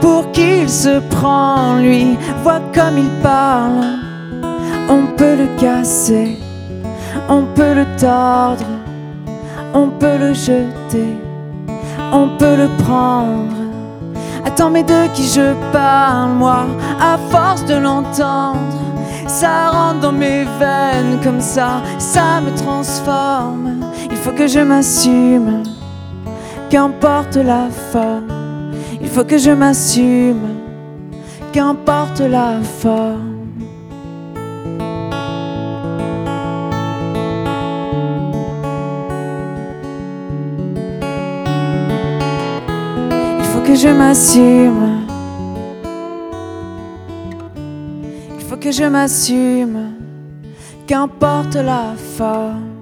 [0.00, 3.98] Pour qui il se prend, lui, vois comme il parle.
[4.88, 6.36] On peut le casser,
[7.28, 8.70] on peut le tordre,
[9.74, 11.16] on peut le jeter,
[12.12, 13.55] on peut le prendre.
[14.58, 16.64] Attends, mais de qui je parle, moi,
[16.98, 18.56] à force de l'entendre,
[19.26, 23.84] ça rentre dans mes veines comme ça, ça me transforme.
[24.10, 25.62] Il faut que je m'assume,
[26.70, 28.72] qu'importe la forme.
[29.02, 30.48] Il faut que je m'assume,
[31.52, 33.35] qu'importe la forme.
[43.66, 45.06] Que je m'assume.
[48.38, 49.94] Il faut que je m'assume,
[50.86, 52.75] qu'importe la forme.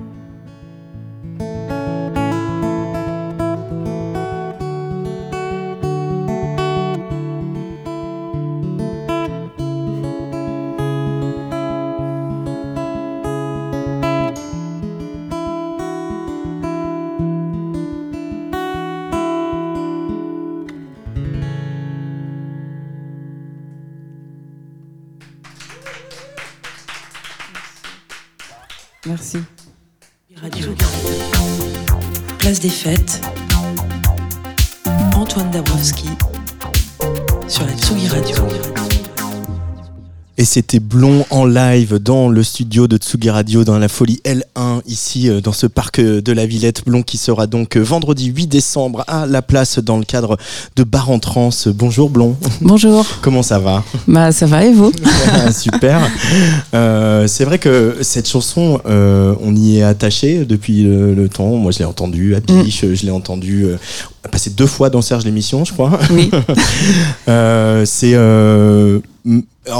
[32.64, 33.20] Des.
[35.14, 36.08] Antoine Dabrowski
[37.46, 38.73] sur la Tsugi Radio.
[40.36, 44.80] Et c'était Blond en live dans le studio de Tsugi Radio dans la folie L1
[44.84, 46.84] ici euh, dans ce parc euh, de la Villette.
[46.84, 50.36] Blond qui sera donc euh, vendredi 8 décembre à la place dans le cadre
[50.74, 51.50] de Bar en Trans.
[51.68, 52.36] Bonjour Blond.
[52.60, 53.06] Bonjour.
[53.22, 53.84] Comment ça va?
[54.08, 54.90] Bah ça va et vous?
[55.52, 56.00] Super.
[56.74, 61.54] Euh, c'est vrai que cette chanson, euh, on y est attaché depuis le, le temps.
[61.54, 63.68] Moi, je l'ai entendue à Biche, je l'ai entendue
[64.28, 65.98] passer deux fois dans Serge l'émission, je crois.
[66.10, 66.30] Oui.
[67.28, 69.00] Euh, c'est euh,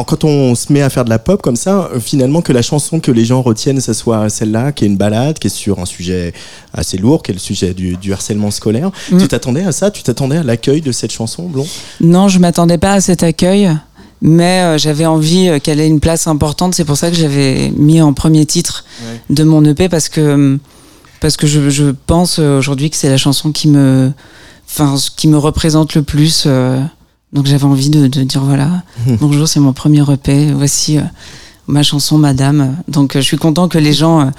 [0.07, 2.63] quand on se met à faire de la pop comme ça, euh, finalement que la
[2.63, 5.79] chanson que les gens retiennent, ça soit celle-là, qui est une balade, qui est sur
[5.79, 6.33] un sujet
[6.73, 8.91] assez lourd, qui est le sujet du, du harcèlement scolaire.
[9.13, 9.19] Mm.
[9.19, 9.91] Tu t'attendais à ça?
[9.91, 11.67] Tu t'attendais à l'accueil de cette chanson, Blond?
[12.01, 13.71] Non, je m'attendais pas à cet accueil,
[14.23, 16.75] mais euh, j'avais envie qu'elle ait une place importante.
[16.75, 19.21] C'est pour ça que j'avais mis en premier titre Ouais.
[19.37, 20.59] de mon EP parce que
[21.25, 24.13] parce que je, je pense euh, aujourd'hui que c'est la chanson qui me
[24.69, 26.45] enfin qui me représente le plus.
[26.45, 26.79] euh,
[27.33, 28.83] donc j'avais envie de, de dire voilà,
[29.23, 30.53] bonjour, c'est mon premier EP.
[30.53, 31.03] Voici euh,
[31.67, 32.77] ma chanson Madame.
[32.89, 34.31] Donc je suis content que les gens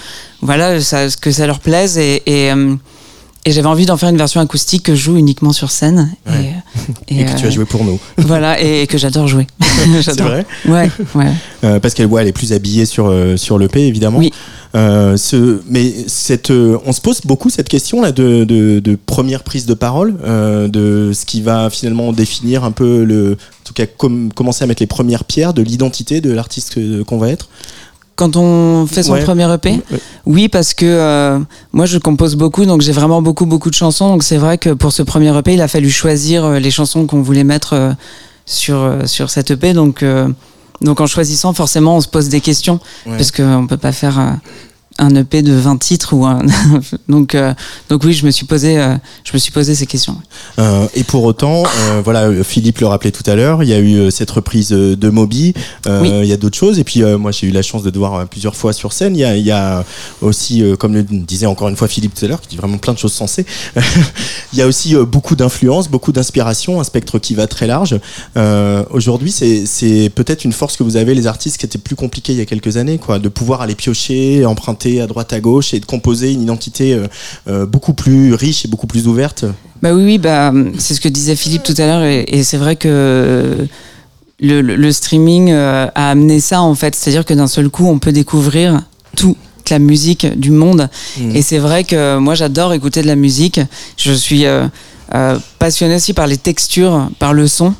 [0.44, 2.52] voilà ça, que ça leur plaise et, et,
[3.46, 6.12] et j'avais envie d'en faire une version acoustique que je joue uniquement sur scène.
[6.28, 6.54] Ouais.
[7.08, 8.00] Et, Et, que tu euh, as joué pour nous.
[8.18, 9.46] voilà, et que j'adore jouer.
[10.02, 10.46] C'est vrai?
[10.68, 11.32] Ouais, ouais.
[11.64, 14.18] Euh, parce qu'elle ouais, elle est plus habillée sur euh, sur le P évidemment.
[14.20, 14.32] Oui.
[14.76, 18.98] Euh, ce, mais cette, euh, on se pose beaucoup cette question là de, de, de
[19.06, 23.64] première prise de parole, euh, de ce qui va finalement définir un peu le, en
[23.64, 27.30] tout cas com- commencer à mettre les premières pierres de l'identité de l'artiste qu'on va
[27.30, 27.48] être.
[28.16, 29.24] Quand on fait son Ouais.
[29.24, 29.82] premier EP, Ouais.
[30.26, 31.40] oui, parce que euh,
[31.74, 34.08] moi je compose beaucoup, donc j'ai vraiment beaucoup, beaucoup de chansons.
[34.10, 37.06] Donc c'est vrai que pour ce premier EP, il a fallu choisir euh, les chansons
[37.08, 37.92] qu'on voulait mettre euh,
[38.46, 39.74] sur, euh, sur cet EP.
[39.74, 40.30] Donc, euh,
[40.82, 43.18] donc en choisissant, forcément, on se pose des questions, Ouais.
[43.18, 44.38] parce qu'on peut pas faire.
[44.98, 46.42] Un EP de 20 titres ou un
[47.10, 47.54] donc euh,
[47.90, 50.18] donc oui je me suis posé euh, je me suis posé ces questions
[50.58, 53.80] Euh, et pour autant, euh, voilà, Philippe le rappelait tout à l'heure, il y a
[53.80, 55.54] eu euh, cette reprise euh, de Moby,
[55.88, 56.10] euh, Oui.
[56.24, 57.98] il y a d'autres choses, et puis euh, moi j'ai eu la chance de te
[57.98, 59.16] voir plusieurs fois sur scène.
[59.16, 59.84] Il y a, il y a
[60.22, 62.78] aussi, euh, comme le disait encore une fois Philippe tout à l'heure, qui dit vraiment
[62.78, 63.46] plein de choses sensées,
[64.54, 68.00] il y a aussi beaucoup d'influence, beaucoup d'inspiration, un spectre qui va très large.
[68.38, 71.96] Euh, Aujourd'hui, c'est c'est peut-être une force que vous avez, les artistes, qui était plus
[71.96, 75.40] compliqué il y a quelques années, quoi, de pouvoir aller piocher, emprunter à droite à
[75.40, 77.08] gauche et de composer une identité euh,
[77.48, 79.46] euh, beaucoup plus riche et beaucoup plus ouverte.
[79.82, 82.58] Bah oui, oui, bah, c'est ce que disait Philippe tout à l'heure, et, et c'est
[82.58, 83.68] vrai que
[84.40, 87.86] le, le- le streaming euh, a amené ça en fait, c'est-à-dire que d'un seul coup,
[87.88, 88.82] on peut découvrir
[89.16, 89.38] toute
[89.70, 90.90] la musique du monde.
[91.20, 91.36] Mhm.
[91.36, 93.60] Et c'est vrai que moi, j'adore écouter de la musique.
[93.98, 94.68] Je suis euh,
[95.14, 97.74] euh, passionné aussi par les textures, par le son.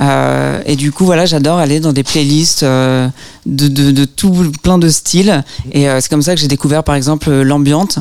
[0.00, 3.08] Euh, et du coup, voilà, j'adore aller dans des playlists euh,
[3.46, 5.44] de, de, tout plein de styles.
[5.72, 7.98] Et euh, c'est comme ça que j'ai découvert, par exemple, l'ambiante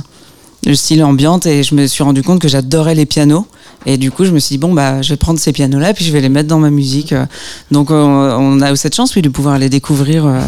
[0.65, 1.45] le style ambiante.
[1.45, 3.47] Et je me suis rendu compte que j'adorais les pianos
[3.85, 5.93] et du coup je me suis dit bon bah je vais prendre ces pianos là
[5.93, 7.13] puis je vais les mettre dans ma musique.
[7.71, 10.39] Donc on, on a eu cette chance oui de pouvoir aller découvrir euh,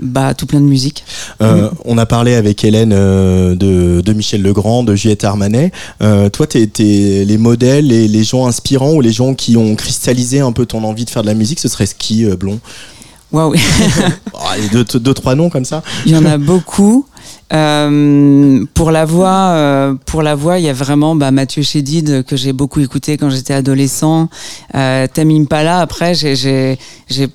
[0.00, 1.04] bah tout plein de musique.
[1.42, 5.72] Euh, On a parlé avec Hélène euh, de, de Michel Legrand, de Juliette Armanet.
[6.00, 10.52] Toi, t'es, t'es les modèles les gens inspirants ou les gens qui ont cristallisé un
[10.52, 12.60] peu ton envie de faire de la musique, ce serait qui, Blond?
[13.32, 13.54] Waouh.
[14.32, 15.82] Oh, allez, deux, deux, trois noms comme ça.
[16.06, 17.06] il y en a beaucoup
[17.52, 22.24] Euh, pour la voix, euh, pour la voix, il y a vraiment bah, Mathieu Chédid
[22.24, 24.28] que j'ai beaucoup écouté quand j'étais adolescent.
[24.74, 26.78] Euh, Tamim Pala, après, j'ai-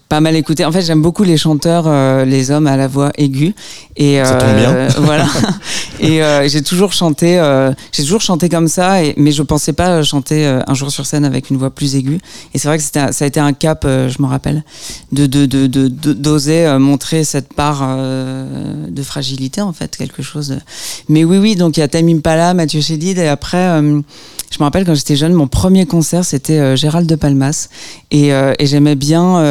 [0.09, 0.66] pas mal écouté.
[0.66, 3.55] En fait, j'aime beaucoup les chanteurs, euh, les hommes à la voix aiguë.
[3.95, 4.88] Et Ça tombe bien.
[4.99, 5.26] voilà.
[5.99, 9.03] Et euh, j'ai toujours chanté, euh, j'ai toujours chanté comme ça.
[9.03, 11.95] Et, mais je pensais pas chanter euh, un jour sur scène avec une voix plus
[11.95, 12.20] aiguë.
[12.53, 14.64] Et c'est vrai que un- ça a été un cap, euh, je me rappelle,
[15.11, 19.95] de de de de- de- d'oser euh, montrer cette part euh, de fragilité en fait,
[20.08, 20.58] quelque chose.
[21.10, 21.56] Mais oui, oui.
[21.56, 23.58] Donc il y a Tamim Pala, Mathieu Chédid, et après.
[23.58, 24.01] euh,
[24.51, 27.70] je me rappelle quand j'étais jeune, mon premier concert c'était euh, Gérald de Palmas
[28.12, 29.41] et, euh, et j'aimais bien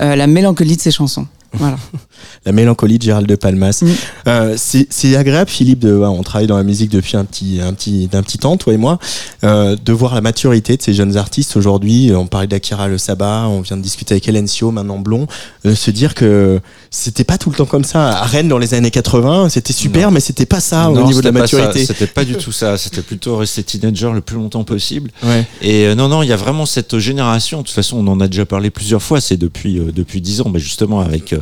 [0.00, 1.26] la mélancolie de ses chansons.
[1.52, 1.76] Voilà.
[2.46, 3.80] La mélancolie de Gérald de Palmas.
[3.82, 3.88] Mm.
[4.28, 8.08] Euh, c'est agréable, Philippe, de, on travaille dans la musique depuis un petit, un petit,
[8.08, 8.98] d'un petit temps, toi et moi,
[9.44, 12.12] euh, de voir la maturité de ces jeunes artistes aujourd'hui.
[12.14, 15.26] On parlait d'Akira Le Sabah, on vient de discuter avec Sio, maintenant Blond,
[15.66, 16.60] euh, se dire que
[16.90, 18.08] c'était pas tout le temps comme ça.
[18.08, 20.14] À Rennes, dans les années 80, c'était super, Non.
[20.14, 21.84] mais c'était pas ça Non, au niveau de la maturité.
[21.86, 22.76] C'était pas du tout ça.
[22.76, 25.10] C'était plutôt rester teenager le plus longtemps possible.
[25.22, 25.46] Ouais.
[25.62, 27.58] Et euh, non, non, il y a vraiment cette génération.
[27.58, 29.20] De toute façon, on en a déjà parlé plusieurs fois.
[29.20, 31.40] C'est depuis euh, depuis dix ans, mais justement avec euh,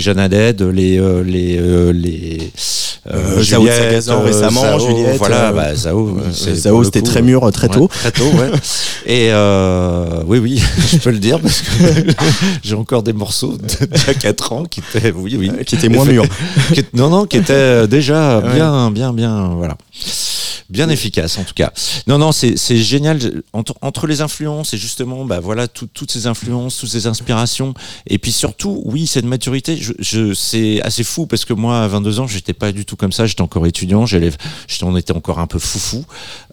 [0.00, 2.50] les Jeanne Haddad, les euh, les euh, les
[3.10, 6.18] Euh, Zao de Sagazan récemment, Juliette, Voilà, bah, Zao.
[6.32, 7.88] Zao, c'était très mûr, très ouais, tôt.
[7.88, 8.50] très tôt, ouais.
[9.06, 9.30] Et
[10.26, 11.68] oui, oui, je peux le dire parce que
[12.62, 15.88] j'ai encore des morceaux d'il y a 4 ans qui étaient, oui, oui, Qui était
[15.88, 16.24] moins mûr.
[16.74, 18.54] qui est- non, non, qui était euh, déjà Ouais.
[18.54, 19.76] bien, bien, bien, voilà.
[20.70, 21.72] Bien efficace en tout cas.
[22.06, 23.42] Non, non, c'est c'est génial.
[23.52, 27.74] Entre, entre les influences et justement, bah voilà, tout- toutes ces influences, toutes ces inspirations.
[28.06, 31.88] Et puis surtout, oui, cette maturité, je, je, c'est assez fou parce que moi, à
[31.88, 33.26] 22 ans, j'étais pas du tout comme ça.
[33.26, 34.30] J'étais encore étudiant, j'étais,
[34.82, 36.04] on était encore un peu foufou.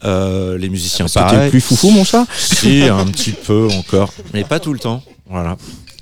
[0.04, 1.50] Euh, les musiciens, Parce que t'es pareil.
[1.52, 5.04] plus foufou, mon chat Si, un petit peu encore, mais pas tout le temps.
[5.30, 5.58] Voilà.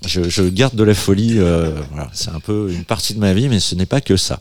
[0.06, 1.36] Je, je garde de la folie.
[1.38, 2.10] euh, voilà.
[2.14, 4.40] C'est un peu une partie de ma vie, mais ce n'est pas que ça.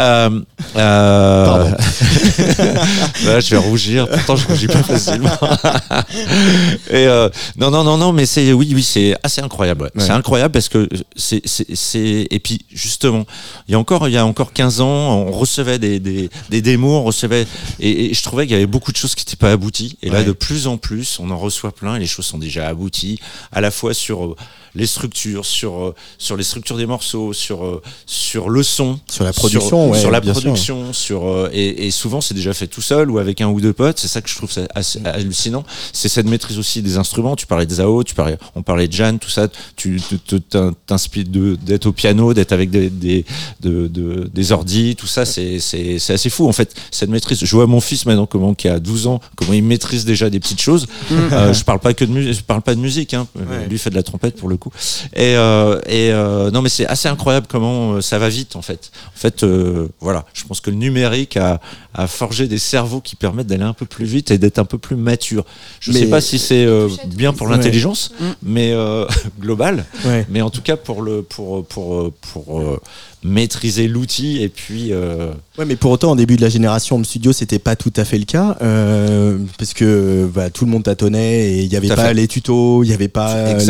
[0.00, 0.40] Euh,
[0.76, 1.76] euh, Pardon.
[3.24, 4.08] Là, je vais rougir.
[4.08, 5.30] Pourtant, je rougis pas facilement.
[6.90, 9.82] Et euh, non, non, non, non, mais c'est oui, oui, c'est assez incroyable.
[9.84, 9.90] ouais.
[9.94, 10.04] Ouais.
[10.04, 13.24] C'est incroyable parce que c'est, c'est, c'est et puis justement,
[13.68, 14.86] il y a encore, il y a encore 15 ans,
[15.26, 17.46] on recevait des, des, des démos, on recevait
[17.80, 19.96] et, et je trouvais qu'il y avait beaucoup de choses qui n'étaient pas abouties.
[20.02, 22.68] Et là, de plus en plus, on en reçoit plein et les choses sont déjà
[22.68, 23.18] abouties,
[23.52, 24.36] à la fois sur euh,
[24.74, 29.24] les structures, sur euh, sur les structures des morceaux, sur euh, sur le son, Sur
[29.24, 30.42] la production, sur, ouais, sur la bien sûr.
[30.42, 33.60] production, sur euh, et, et souvent c'est déjà fait tout seul ou avec un ou
[33.60, 33.98] deux potes.
[33.98, 35.64] C'est ça que je trouve ça assez hallucinant.
[35.92, 37.36] C'est cette maîtrise aussi des instruments.
[37.36, 39.48] Tu parlais de Zao, tu parlais, on parlait de Jeanne, tout ça.
[39.76, 40.00] Tu
[40.86, 43.24] t'inspires d'être au piano, d'être avec des des
[43.60, 45.24] de, de- des ordis, tout ça.
[45.24, 46.74] C'est c'est c'est assez fou en fait.
[46.90, 47.40] Cette maîtrise.
[47.44, 50.40] Je vois mon fils maintenant comment qui a 12 ans, comment il maîtrise déjà des
[50.40, 50.86] petites choses.
[51.10, 53.14] Euh, je parle pas que de musique, je parle pas de musique.
[53.14, 53.26] Hein.
[53.36, 53.66] Ouais.
[53.68, 54.72] Lui fait de la trompette pour le coup.
[55.14, 58.62] Et, euh, et euh, non, mais c'est assez incroyable comment euh, ça va vite en
[58.62, 58.90] fait.
[59.14, 61.60] En fait, euh, voilà, je pense que le numérique a,
[61.94, 64.78] a forgé des cerveaux qui permettent d'aller un peu plus vite et d'être un peu
[64.78, 65.44] plus mature.
[65.80, 68.24] Je Mais- sais pas si c'est euh, bien pour l'intelligence, Mm.
[68.42, 69.06] mais euh,
[69.40, 69.84] global.
[70.04, 70.26] Ouais.
[70.30, 72.80] Mais en tout cas pour le pour pour pour, euh,
[73.24, 77.04] maîtriser l'outil et puis euh, Ouais, mais pour autant, au début de la génération Home
[77.04, 80.82] Studio, c'était pas tout à fait le cas, euh, parce que bah, tout le monde
[80.84, 82.14] tâtonnait et il y avait Tout pas fait.
[82.14, 83.60] les tutos, il y avait pas euh,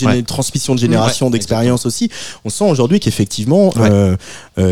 [0.00, 0.22] une, ouais.
[0.22, 2.10] transmission de génération Ouais, d'expérience aussi.
[2.44, 3.88] On sent aujourd'hui qu'effectivement, Ouais.
[3.88, 4.16] euh,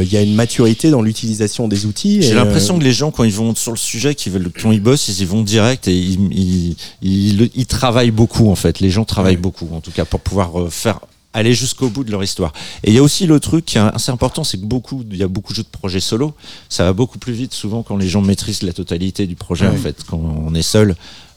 [0.03, 2.21] il y a une maturité dans l'utilisation des outils.
[2.23, 4.83] J'ai l'impression que les gens, quand ils vont sur le sujet, qu'ils veulent, quand ils
[4.83, 8.81] bossent, ils y vont direct et ils, ils, ils, ils travaillent beaucoup, en fait.
[8.81, 10.99] Les gens travaillent beaucoup, en tout cas, pour pouvoir faire
[11.37, 12.53] aller jusqu'au bout de leur histoire.
[12.83, 15.17] Et il y a aussi le truc qui est assez important, c'est que beaucoup, il
[15.17, 16.35] y a beaucoup de projets solo.
[16.69, 19.73] Ça va beaucoup plus vite souvent quand les gens maîtrisent la totalité du projet, Ouais.
[19.75, 19.97] en fait.
[20.09, 20.97] Quand on est seul,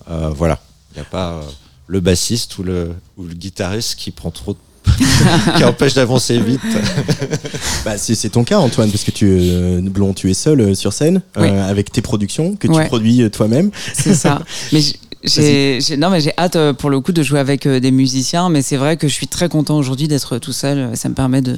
[0.09, 0.59] euh, voilà.
[0.93, 1.41] Il n'y a pas euh,
[1.87, 4.59] le bassiste ou le, ou le guitariste qui prend trop de
[5.57, 6.61] qui empêche d'avancer vite.
[7.85, 10.73] bah, c'est c'est ton cas, Antoine, parce que tu, euh, Blond, tu es seul euh,
[10.73, 11.49] sur scène euh, Oui.
[11.49, 13.69] avec tes productions que tu produis toi-même.
[13.93, 14.41] C'est ça.
[14.71, 14.81] Mais
[15.23, 17.91] j'ai, j'ai- non, mais j'ai hâte euh, pour le coup de jouer avec euh, des
[17.91, 18.49] musiciens.
[18.49, 20.95] Mais c'est vrai que je suis très content aujourd'hui d'être tout seul.
[20.95, 21.57] Ça me permet de,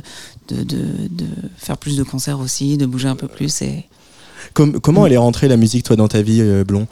[0.49, 0.77] de, de,
[1.09, 1.25] de
[1.57, 3.61] faire plus de concerts aussi, de bouger un peu plus.
[3.61, 3.85] Et
[4.55, 6.87] Com- comment elle est rentrée la musique, toi, dans ta vie, euh, Blond?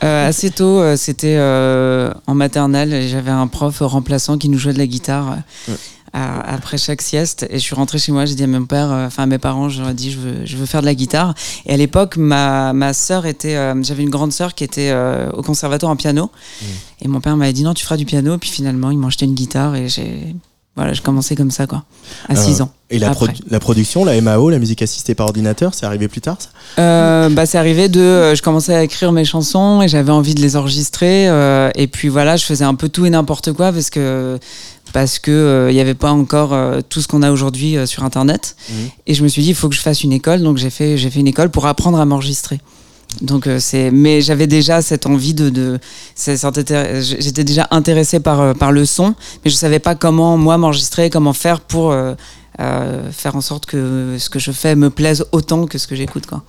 [0.00, 3.06] Assez tôt, c'était en maternelle.
[3.08, 5.38] J'avais un prof remplaçant qui nous jouait de la guitare.
[6.12, 7.46] Après chaque sieste.
[7.50, 9.38] Et je suis rentrée chez moi j'ai dit à mon père euh, enfin à mes
[9.38, 11.34] parents je leur ai dit je veux, je veux faire de la guitare.
[11.66, 15.30] Et à l'époque ma, ma sœur était euh, j'avais une grande sœur qui était euh,
[15.32, 16.30] au conservatoire en piano.
[17.02, 18.38] Et mon père m'avait dit non tu feras du piano.
[18.38, 20.34] Puis finalement il m'a acheté une guitare et j'ai
[20.76, 21.84] voilà j'ai commencé comme ça quoi
[22.28, 23.12] à 6 Euh, ans Et la,
[23.50, 26.48] la production, la MAO, la musique assistée par ordinateur, c'est arrivé plus tard ça?
[26.80, 28.00] Euh, bah, c'est arrivé de.
[28.00, 31.24] euh, je commençais à écrire mes chansons et j'avais envie de les enregistrer.
[31.74, 34.38] et puis voilà, je faisais un peu tout et n'importe quoi parce que
[34.92, 37.86] parce que euh, il n'y avait pas encore euh, tout ce qu'on a aujourd'hui euh,
[37.86, 38.56] sur Internet.
[38.68, 38.76] Mhm.
[39.06, 40.42] Et je me suis dit, il faut que je fasse une école.
[40.42, 42.60] Donc j'ai fait, j'ai fait une école pour apprendre à m'enregistrer.
[43.20, 45.78] Donc euh, c'est, mais j'avais déjà cette envie de, de
[46.16, 49.14] j'étais déjà intéressée par euh, par le son,
[49.44, 52.14] mais je savais pas comment moi m'enregistrer, comment faire pour euh,
[52.60, 55.96] euh, faire en sorte que ce que je fais me plaise autant que ce que
[55.96, 56.42] j'écoute quoi.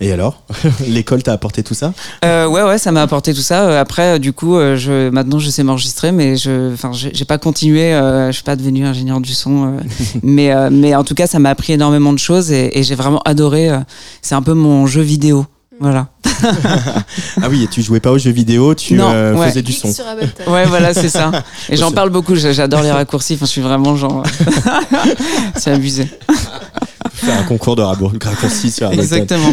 [0.00, 0.42] Et alors
[0.86, 1.92] L'école t'a apporté tout ça
[2.24, 3.64] Euh, ouais, ouais, ça m'a apporté tout ça.
[3.68, 7.24] Euh, Après, euh, du coup, euh, je, maintenant, je sais m'enregistrer, mais je, enfin, j'ai
[7.24, 7.92] pas continué.
[7.94, 9.80] Euh, je suis pas devenu ingénieur du son, euh,
[10.22, 12.94] mais, euh, mais en tout cas, ça m'a appris énormément de choses et, et j'ai
[12.94, 13.70] vraiment adoré.
[13.70, 13.78] euh,
[14.22, 15.46] C'est un peu mon jeu vidéo.
[15.80, 16.08] Voilà.
[17.42, 19.48] Ah oui, et tu jouais pas aux jeux vidéo, tu Non, euh, ouais.
[19.48, 19.88] faisais du son.
[20.48, 21.32] Ouais, voilà, c'est ça.
[21.68, 22.36] Et j'en parle beaucoup.
[22.36, 23.34] j'a- J'adore les raccourcis.
[23.34, 24.22] Enfin, je suis vraiment genre.
[25.56, 26.08] c'est abusé.
[27.12, 28.90] Faire un concours de raccourcis sur.
[28.92, 29.52] Exactement.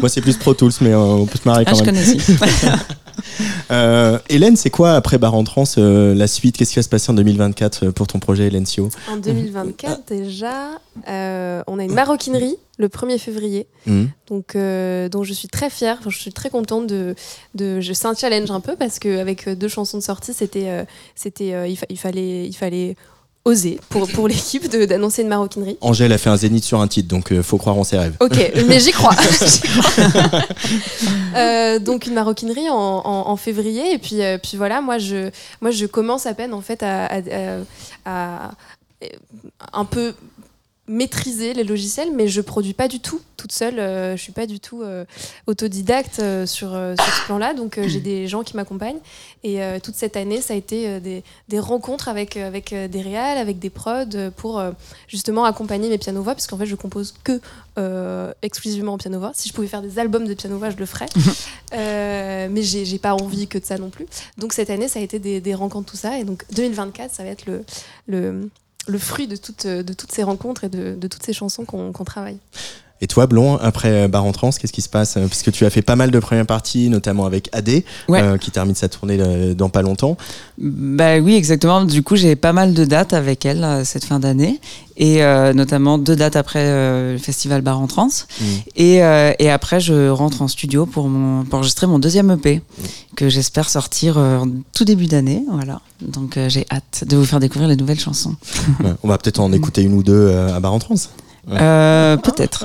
[0.00, 1.94] Moi, c'est plus Pro Tools, mais euh, on peut se marrer Ah, quand je même.
[1.94, 2.36] connais aussi.
[3.70, 5.44] Euh, Hélène, c'est quoi après Bar en
[5.78, 6.56] euh, la suite?
[6.56, 10.70] Qu'est-ce qui va se passer en 2024 pour ton projet Hélencio En 2024, déjà,
[11.08, 13.66] euh, on a une maroquinerie le 1er février.
[13.86, 14.10] Mhm.
[14.28, 15.96] Donc, euh, dont je suis très fière.
[16.00, 17.14] Enfin, je suis très contente de.
[17.56, 20.84] c'est un challenge un peu parce qu'avec deux chansons de sortie, c'était, euh,
[21.14, 22.96] c'était, euh, il, fa- il fallait, il fallait
[23.46, 25.76] oser pour, pour l'équipe de- d'annoncer une maroquinerie.
[25.82, 28.16] Angèle a fait un zénith sur un titre, donc euh, faut croire en ses rêves.
[28.20, 28.36] Ok,
[28.68, 29.14] mais j'y crois.
[31.36, 35.30] Euh, donc une maroquinerie en, en- en février et puis euh, puis voilà, moi je
[35.60, 37.58] moi je commence à peine en fait à, à- à-
[38.04, 38.50] à-
[39.72, 40.14] un peu
[40.86, 43.78] maîtriser les logiciels, mais je produis pas du tout toute seule.
[43.78, 45.04] euh, je suis pas du tout euh,
[45.46, 49.00] autodidacte euh, sur, euh, sur ce plan-là, donc j'ai des gens qui m'accompagnent.
[49.42, 53.58] Et toute cette année, ça a été des, des rencontres avec, avec des réals, avec
[53.58, 54.62] des prods, pour
[55.06, 57.40] justement accompagner mes piano-voix, parce qu'en fait, je compose que
[58.40, 59.32] exclusivement en piano-voix.
[59.34, 61.08] Si je pouvais faire des albums de piano-voix, je le ferais.
[61.72, 64.06] Mais j'ai j'ai pas envie que de ça non plus.
[64.38, 66.18] Donc cette année, ça a été des, des rencontres, tout ça.
[66.18, 67.64] Et donc 2024, ça va être le,
[68.06, 68.48] le,
[68.86, 72.38] le fruit de, toutes de toutes ces rencontres et de, toutes ces chansons qu'on travaille.
[73.00, 75.70] Et toi, Blond, après Bar en Trans, qu'est-ce qui se passe Parce que tu as
[75.70, 78.22] fait pas mal de premières parties, notamment avec AD, Ouais.
[78.22, 80.16] euh, qui termine sa tournée euh, dans pas longtemps.
[80.58, 81.84] Bah oui, exactement.
[81.84, 84.58] Du coup, j'ai pas mal de dates avec elle euh, cette fin d'année,
[84.96, 88.06] et euh, notamment deux dates après euh, le festival Bar en Trans.
[88.08, 88.44] Mm.
[88.76, 92.62] Et, euh, et après, je rentre en studio pour, mon, pour enregistrer mon deuxième EP,
[93.16, 95.44] que j'espère sortir euh, en tout début d'année.
[95.52, 95.80] Voilà.
[96.00, 98.36] Donc euh, j'ai hâte de vous faire découvrir les nouvelles chansons.
[98.82, 100.94] Ouais, on va peut-être en écouter une ou deux euh, à Bar en Trans.
[101.50, 102.64] Euh, Peut-être.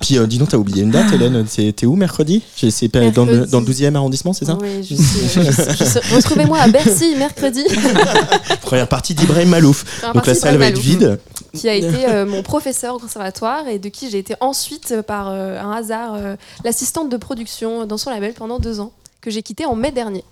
[0.00, 2.42] Puis euh, dis donc, t'as oublié une date, Hélène T'es où mercredi?
[2.92, 3.50] Pas dans, le, Mercredi.
[3.52, 4.58] dans le 12e arrondissement, c'est ça?
[4.60, 6.00] Oui, je sais.
[6.14, 7.64] Retrouvez-moi à Bercy mercredi,
[8.62, 9.84] Première partie d'Ibrahim Malouf.
[9.84, 11.18] Première Donc la salle va être vide.
[11.54, 15.28] qui a été euh, mon professeur au conservatoire et de qui j'ai été ensuite, par
[15.28, 19.42] euh, un hasard, euh, l'assistante de production dans son label pendant deux ans, que j'ai
[19.42, 20.24] quitté en mai dernier.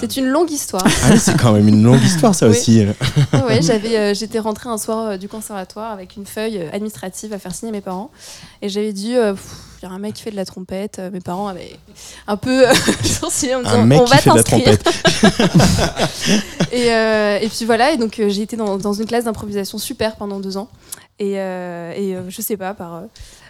[0.00, 0.82] C'est une longue histoire.
[0.86, 2.52] Ah oui, c'est quand même une longue histoire, ça Oui.
[2.52, 2.84] aussi.
[3.32, 6.68] Ah ouais, j'avais, euh, j'étais rentrée un soir euh, du conservatoire avec une feuille euh,
[6.72, 8.10] administrative à faire signer mes parents.
[8.62, 11.00] Et j'avais dit, il y a un mec qui fait de la trompette.
[11.12, 11.76] Mes parents avaient
[12.26, 12.64] un peu
[13.04, 14.88] sourcillé en me disant, Un mec on qui va fait de la trompette.
[16.72, 20.40] Et, et puis voilà, et donc j'ai été dans, dans une classe d'improvisation super pendant
[20.40, 20.68] deux ans.
[21.18, 23.00] Et, euh, et euh, je sais pas, par, euh,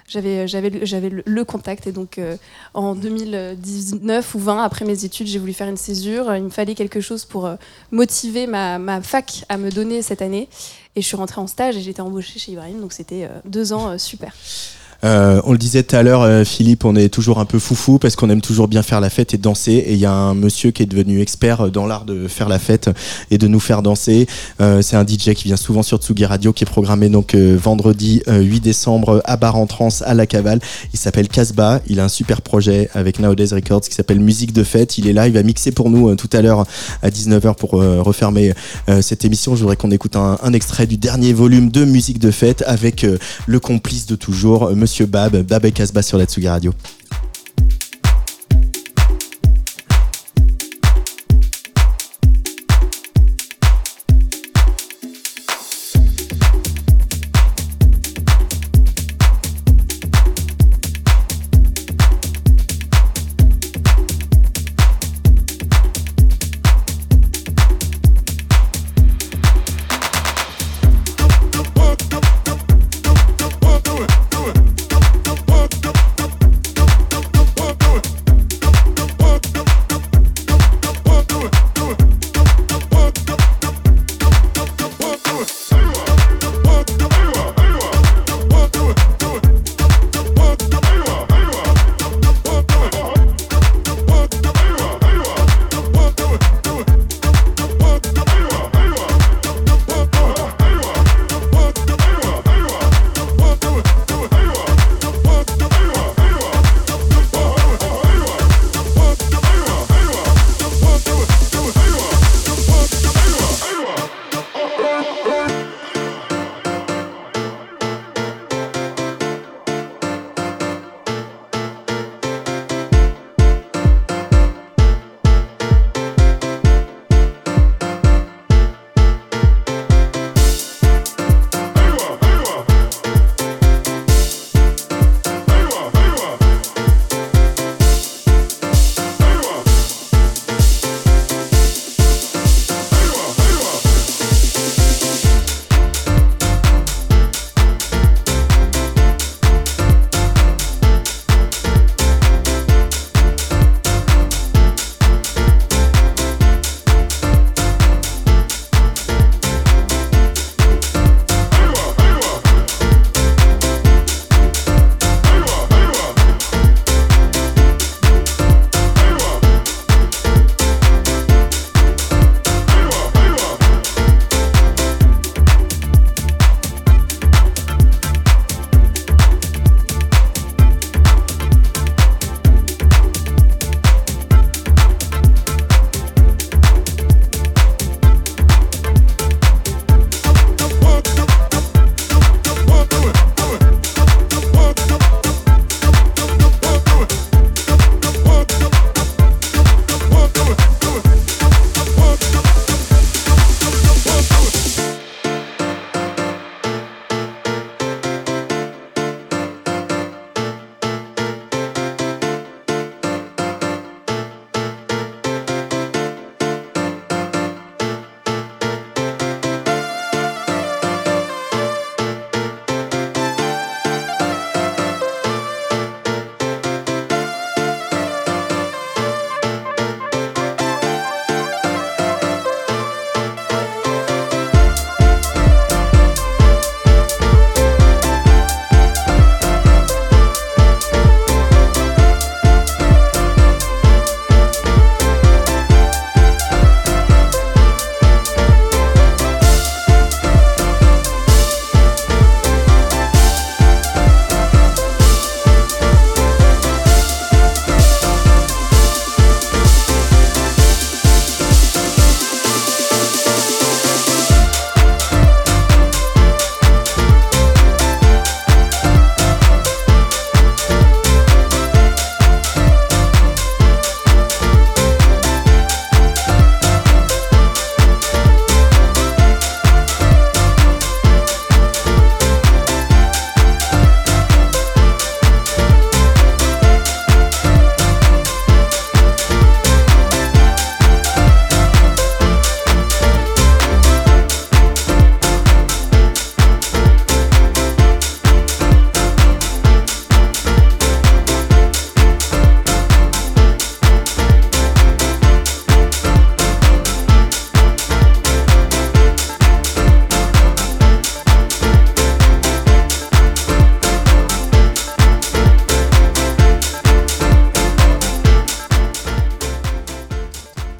[0.06, 1.86] j'avais, le- j'avais le, contact.
[1.86, 2.36] Et donc euh,
[2.74, 6.34] en 2019 ou 20, après mes études, j'ai voulu faire une césure.
[6.36, 7.56] Il me fallait quelque chose pour euh,
[7.90, 10.48] motiver ma, ma fac à me donner cette année.
[10.96, 12.80] Et je suis rentrée en stage et été embauchée chez Ibrahim.
[12.80, 14.32] Donc c'était euh, deux ans euh, super.
[15.04, 17.98] Euh, on le disait tout à l'heure, euh, Philippe, on est toujours un peu foufou
[17.98, 19.72] parce qu'on aime toujours bien faire la fête et danser.
[19.72, 22.58] Et il y a un monsieur qui est devenu expert dans l'art de faire la
[22.58, 22.90] fête
[23.30, 24.26] et de nous faire danser.
[24.60, 27.56] Euh, c'est un DJ qui vient souvent sur Tsugi Radio, qui est programmé donc euh,
[27.60, 30.60] vendredi euh, 8 décembre à Bar en Trans à la Cavale.
[30.92, 31.80] Il s'appelle Casbah.
[31.86, 34.98] Il a un super projet avec Nowadays Records qui s'appelle Musique de fête.
[34.98, 36.64] Il est là, il va mixer pour nous euh, tout à l'heure
[37.02, 38.54] à 19h pour euh, refermer
[38.88, 39.54] euh, cette émission.
[39.54, 43.04] Je voudrais qu'on écoute un, un extrait du dernier volume de Musique de fête avec
[43.04, 46.72] euh, le complice de toujours, euh, Monsieur Bab, Bab et Casbah sur la Tsugi Radio.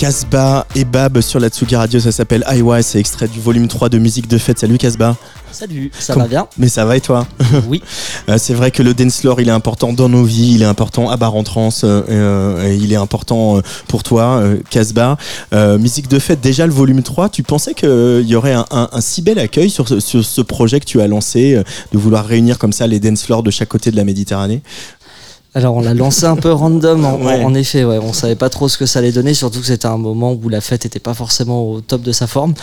[0.05, 3.88] Casbah et Bab sur la Tsugi Radio, ça s'appelle Iowa, c'est extrait du volume 3
[3.88, 4.59] de musique de fête.
[4.59, 5.16] Salut Casbah.
[5.50, 6.46] Salut, ça va bien?
[6.59, 7.26] Mais ça va et toi?
[7.66, 7.82] Oui.
[8.28, 10.66] Euh, C'est vrai que le dance floor, il est important dans nos vies, il est
[10.66, 14.59] important à Bar en Trans, euh, euh, et il est important euh, pour toi, euh,
[14.68, 15.16] Casbah.
[15.55, 18.88] Euh, musique de fête, déjà le volume 3, tu pensais qu'il y aurait un, un-
[18.92, 21.98] un si bel accueil sur ce, sur ce projet que tu as lancé, euh, de
[21.98, 24.62] vouloir réunir comme ça les dance floors de chaque côté de la Méditerranée?
[25.57, 27.44] Alors on l'a lancé un peu random, en, Ouais.
[27.44, 27.98] en effet, ouais.
[28.02, 30.48] on savait pas trop ce que ça allait donner, surtout que c'était un moment où
[30.48, 32.55] la fête était pas forcément au top de sa forme.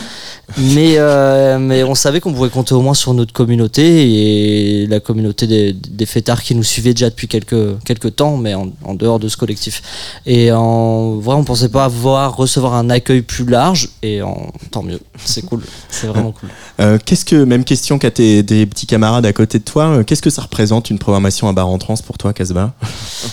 [0.58, 5.00] Mais, euh, mais on savait qu'on pouvait compter au moins sur notre communauté et la
[5.00, 8.94] communauté des, des fêtards qui nous suivaient déjà depuis quelques, quelques temps, mais en, en
[8.94, 9.82] dehors de ce collectif.
[10.26, 14.82] Et en vrai, on pensait pas avoir, recevoir un accueil plus large, et en, tant
[14.82, 16.48] mieux, c'est cool, c'est vraiment cool.
[16.80, 20.04] Euh, qu'est-ce que, même question qu'à tes des petits camarades à côté de toi, euh,
[20.04, 22.72] qu'est-ce que ça représente une programmation à Bar en Trans pour toi, Casbah?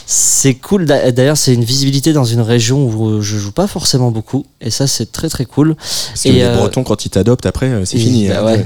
[0.05, 0.85] C'est cool.
[0.85, 4.45] D'a- D'ailleurs, c'est une visibilité dans une région où je joue pas forcément beaucoup.
[4.61, 5.75] Et ça, c'est très très cool.
[5.75, 8.27] Parce que Et, les euh, Bretons, quand ils t'adoptent, après, euh, c'est fini.
[8.27, 8.45] bah hein.
[8.45, 8.65] ouais.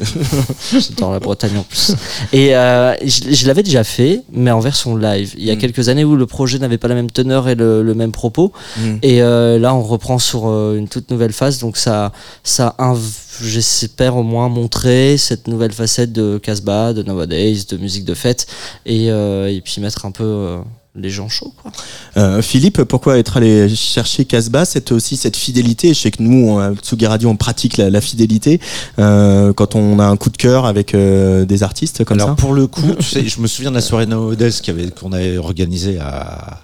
[0.80, 1.96] J'adore la Bretagne en plus.
[2.34, 5.34] Et euh, je, je l'avais déjà fait, mais en version live.
[5.38, 5.60] Il y a Mm.
[5.60, 8.52] quelques années où le projet n'avait pas la même teneur et le, le même propos.
[8.78, 8.96] Mm.
[9.04, 11.60] Et euh, là, on reprend sur euh, une toute nouvelle phase.
[11.60, 12.12] Donc ça,
[12.44, 12.98] ça inv-
[13.42, 18.48] j'espère au moins montrer cette nouvelle facette de Casbah, de Nowadays, de musique de fête.
[18.86, 20.58] Et, euh, et puis mettre un peu euh,
[20.96, 21.54] les gens chauds.
[21.62, 21.72] Quoi.
[22.18, 25.90] Euh, Philippe, pourquoi être allé chercher Casbah C'est aussi cette fidélité?
[25.94, 28.60] Je sais que nous, à Tsugi Radio, on pratique la, la fidélité
[29.00, 32.36] euh, quand on a un coup de cœur avec euh, des artistes comme Alors ça.
[32.36, 35.38] pour le coup, tu sais, je me souviens de la soirée Nowadays avait- qu'on avait
[35.38, 36.60] organisée à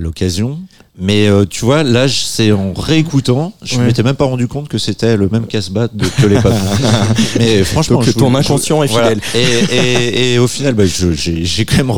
[0.00, 0.58] l'occasion.
[0.96, 3.86] Mais euh, tu vois, là, c'est en réécoutant, je Ouais.
[3.86, 6.52] m'étais même pas rendu compte que c'était le même casse-bat de- que les papes.
[7.40, 9.20] Mais franchement, Donc, je ton inconscient je- est fidèle.
[9.34, 11.92] Et, et, et au final, bah, j'ai quand même,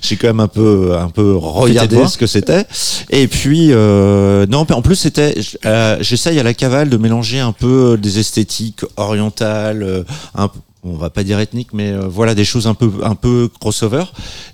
[0.00, 2.64] j'ai quand même un peu, un peu regardé ce que c'était.
[3.10, 5.34] Et puis, euh, non, en plus, c'était,
[5.66, 10.04] euh, j'essaye à la cavale de mélanger un peu des esthétiques orientales, euh,
[10.36, 13.14] un peu on va pas dire ethnique, mais euh, voilà des choses un peu un
[13.14, 14.04] peu crossover.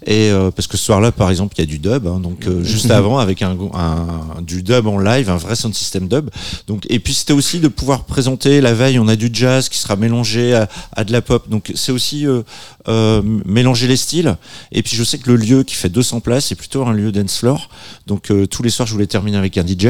[0.06, 2.46] Et euh, parce que ce soir-là, par exemple, il y a du dub, hein, donc
[2.46, 6.30] euh, juste avant avec un, un du dub en live, un vrai sound system dub.
[6.66, 9.78] Donc et puis c'était aussi de pouvoir présenter la veille, on a du jazz qui
[9.78, 11.48] sera mélangé à, à de la pop.
[11.48, 12.42] Donc c'est aussi euh,
[12.88, 14.36] euh, mélanger les styles.
[14.70, 17.10] Et puis je sais que le lieu qui fait 200 places est plutôt un lieu
[17.10, 17.68] dance floor.
[18.06, 19.88] Donc euh, tous les soirs, je voulais terminer avec un DJ.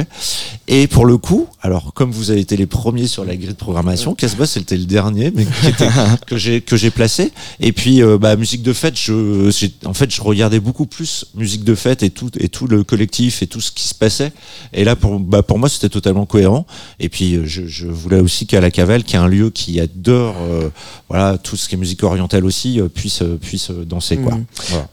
[0.66, 3.53] Et pour le coup, alors comme vous avez été les premiers sur la grille de
[3.53, 5.89] programmation, Casbah c'était le dernier, mais qui était
[6.27, 7.33] que j'ai que j'ai placé.
[7.61, 9.49] Et puis euh, bah musique de fête, je
[9.87, 13.43] en fait je regardais beaucoup plus musique de fête et tout et tout le collectif
[13.43, 14.33] et tout ce qui se passait.
[14.72, 16.66] Et là pour bah pour moi c'était totalement cohérent.
[17.01, 19.81] Et puis euh, je, je voulais aussi qu'à la Cavale, qui est un lieu qui
[19.81, 20.68] adore euh,
[21.09, 24.39] voilà tout ce qui est musique orientale aussi, euh, puisse puisse danser quoi.
[24.68, 24.89] Voilà.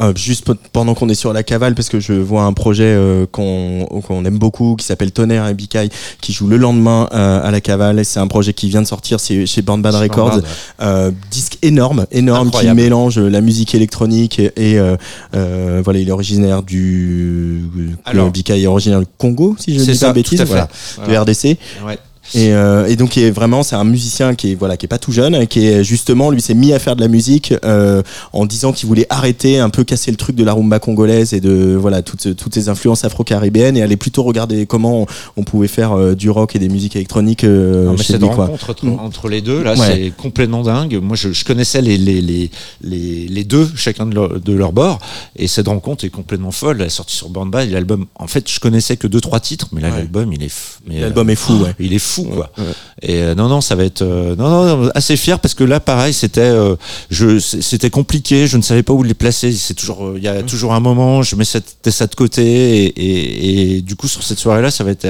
[0.00, 2.96] Euh, juste pe- pendant qu'on est sur la cavale, parce que je vois un projet
[3.32, 7.60] qu'on qu'on aime beaucoup, qui s'appelle Tonnerre et Bicaille, qui joue le lendemain à la
[7.60, 7.98] cavale.
[7.98, 10.30] Et C'est un projet qui vient de sortir, chez Band Chez Records.
[10.30, 10.48] Band Bad, ouais.
[10.80, 12.78] Euh, disque énorme, énorme, Incroyable.
[12.78, 14.96] qui mélange la musique électronique et, et, euh,
[15.34, 17.62] euh, voilà, il est originaire du.
[18.04, 18.26] Alors.
[18.26, 21.24] le Bicaille est originaire du Congo, si je ne dis pas de bêtises, voilà, Voilà.
[21.24, 21.58] du RDC.
[21.86, 21.98] Ouais.
[22.34, 24.98] Et, euh, et donc est vraiment c'est un musicien qui est voilà qui est pas
[24.98, 28.02] tout jeune qui est justement lui s'est mis à faire de la musique euh,
[28.32, 31.40] en disant qu'il voulait arrêter un peu casser le truc de la rumba congolaise et
[31.40, 35.06] de voilà toutes toutes ces influences afro-caribéennes et aller plutôt regarder comment
[35.36, 38.22] on pouvait faire euh, du rock et des musiques électroniques euh, Non, mais chez cette
[38.22, 38.46] lui quoi.
[38.46, 38.98] rencontre entre, Mm.
[38.98, 39.86] entre les deux, là, Ouais.
[39.86, 40.98] c'est complètement dingue.
[41.02, 42.50] Moi, je, je connaissais les, les, les,
[42.82, 44.98] les, les deux, chacun de leur, de leur bord,
[45.36, 46.78] et cette rencontre est complètement folle.
[46.80, 48.06] Elle est sortie sur Bad, l'album.
[48.16, 49.90] En fait, je connaissais que deux, trois titres, mais Ouais.
[49.90, 50.52] l'album, il est,
[51.00, 51.74] L'album euh, est fou ouais.
[51.78, 52.50] il est fou, quoi.
[52.58, 52.64] Ouais.
[53.02, 55.64] Et euh, non, non, ça va être, euh, non, non, non, assez fier parce que
[55.64, 56.76] là, pareil, c'était, euh,
[57.10, 58.46] je, c'était compliqué.
[58.46, 59.52] Je ne savais pas où les placer.
[59.52, 61.22] C'est toujours, il y a toujours un moment.
[61.22, 64.84] Je mets cette, ça de côté, et, et, et du coup, sur cette soirée-là, ça
[64.84, 65.08] va être,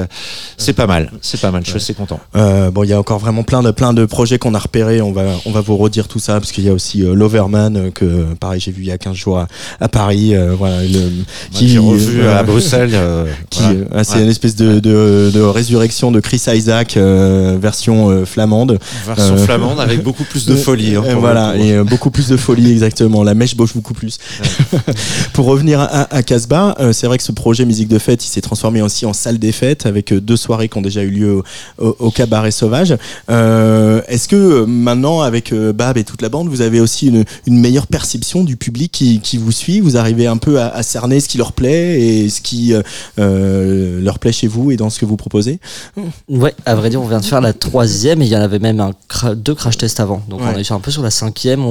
[0.57, 1.63] c'est pas mal, c'est pas mal.
[1.63, 2.19] Je suis assez content.
[2.33, 5.01] Bon, il y a encore vraiment plein de plein de projets qu'on a repérés.
[5.01, 8.33] On va on va vous redire tout ça parce qu'il y a aussi Loverman que
[8.39, 9.47] pareil j'ai vu il y a 15 jours à,
[9.79, 10.33] à Paris.
[10.57, 12.97] voilà, le, Moi, j'ai revu à Bruxelles.
[13.49, 14.03] qui, voilà.
[14.03, 14.23] c'est Ouais.
[14.23, 18.79] une espèce de, de, de résurrection de Chris Isaac euh, version euh, flamande.
[19.05, 20.95] Version Euh, flamande avec beaucoup plus de folie.
[20.95, 23.23] hein, pour voilà, et euh, beaucoup plus de folie, exactement.
[23.23, 24.17] La mèche bosse beaucoup plus.
[25.33, 28.29] Pour revenir à, à Casbah, euh, c'est vrai que ce projet musique de fête, il
[28.29, 31.09] s'est transformé aussi en salle des fêtes avec euh, deux soirées qui ont déjà eu
[31.09, 31.43] lieu au,
[31.85, 32.95] au- au cabaret sauvage.
[33.29, 37.23] Euh, Est-ce que maintenant, avec euh, Bab et toute la bande, vous avez aussi une,
[37.47, 39.79] une meilleure perception du public qui, qui vous suit?
[39.79, 42.73] Vous arrivez un peu à, à cerner ce qui leur plaît et ce qui
[43.19, 45.59] euh, leur plaît chez vous et dans ce que vous proposez?
[46.29, 48.59] Ouais, à vrai dire, on vient de faire la troisième et il y en avait
[48.59, 50.21] même un cra- deux crash tests avant.
[50.29, 50.47] Donc Ouais.
[50.55, 51.65] on est sur un peu sur la cinquième.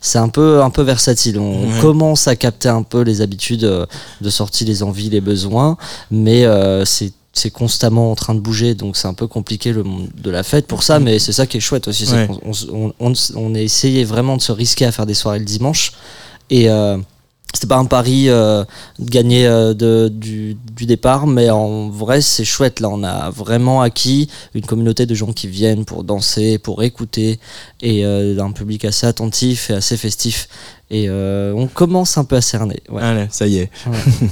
[0.00, 1.38] C'est un peu, un peu versatile.
[1.38, 1.80] On Ouais.
[1.80, 3.86] commence à capter un peu les habitudes euh,
[4.20, 5.76] de sortie, les envies, les besoins,
[6.10, 9.82] mais euh, c'est c'est constamment en train de bouger, donc c'est un peu compliqué le
[9.82, 12.08] monde de la fête pour ça, mais c'est ça qui est chouette aussi.
[12.10, 12.26] Ouais.
[12.72, 15.92] on, on, on a essayé vraiment de se risquer à faire des soirées le dimanche.
[16.48, 16.96] Et euh,
[17.54, 18.64] c'était pas un pari euh,
[18.98, 22.80] de euh, du départ, mais en vrai, c'est chouette.
[22.80, 27.40] Là, on a vraiment acquis une communauté de gens qui viennent pour danser, pour écouter,
[27.80, 30.48] et euh, un public assez attentif et assez festif.
[30.88, 32.80] Et euh, on commence un peu à cerner.
[32.88, 33.02] Ouais.
[33.02, 33.70] Allez, ça y est.
[33.86, 33.96] Ouais.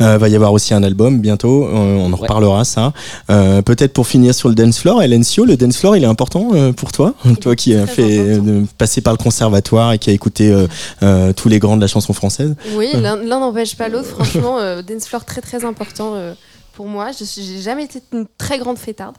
[0.00, 2.22] Euh, va y avoir aussi un album bientôt, euh, on en Ouais.
[2.22, 2.92] reparlera ça.
[3.30, 6.50] Euh, Peut-être pour finir sur le dance floor, Elencio, le dance floor il est important
[6.54, 7.14] euh, pour toi?
[7.40, 10.66] Toi qui as fait euh, passer par le conservatoire et qui a écouté euh,
[11.04, 12.56] euh, tous les grands de la chanson française?
[12.74, 14.08] Oui, l'un l'un n'empêche pas l'autre.
[14.08, 16.34] Franchement, euh, dance floor très très important euh,
[16.72, 17.10] pour moi.
[17.12, 19.14] Je j'ai jamais été une très grande fêtarde,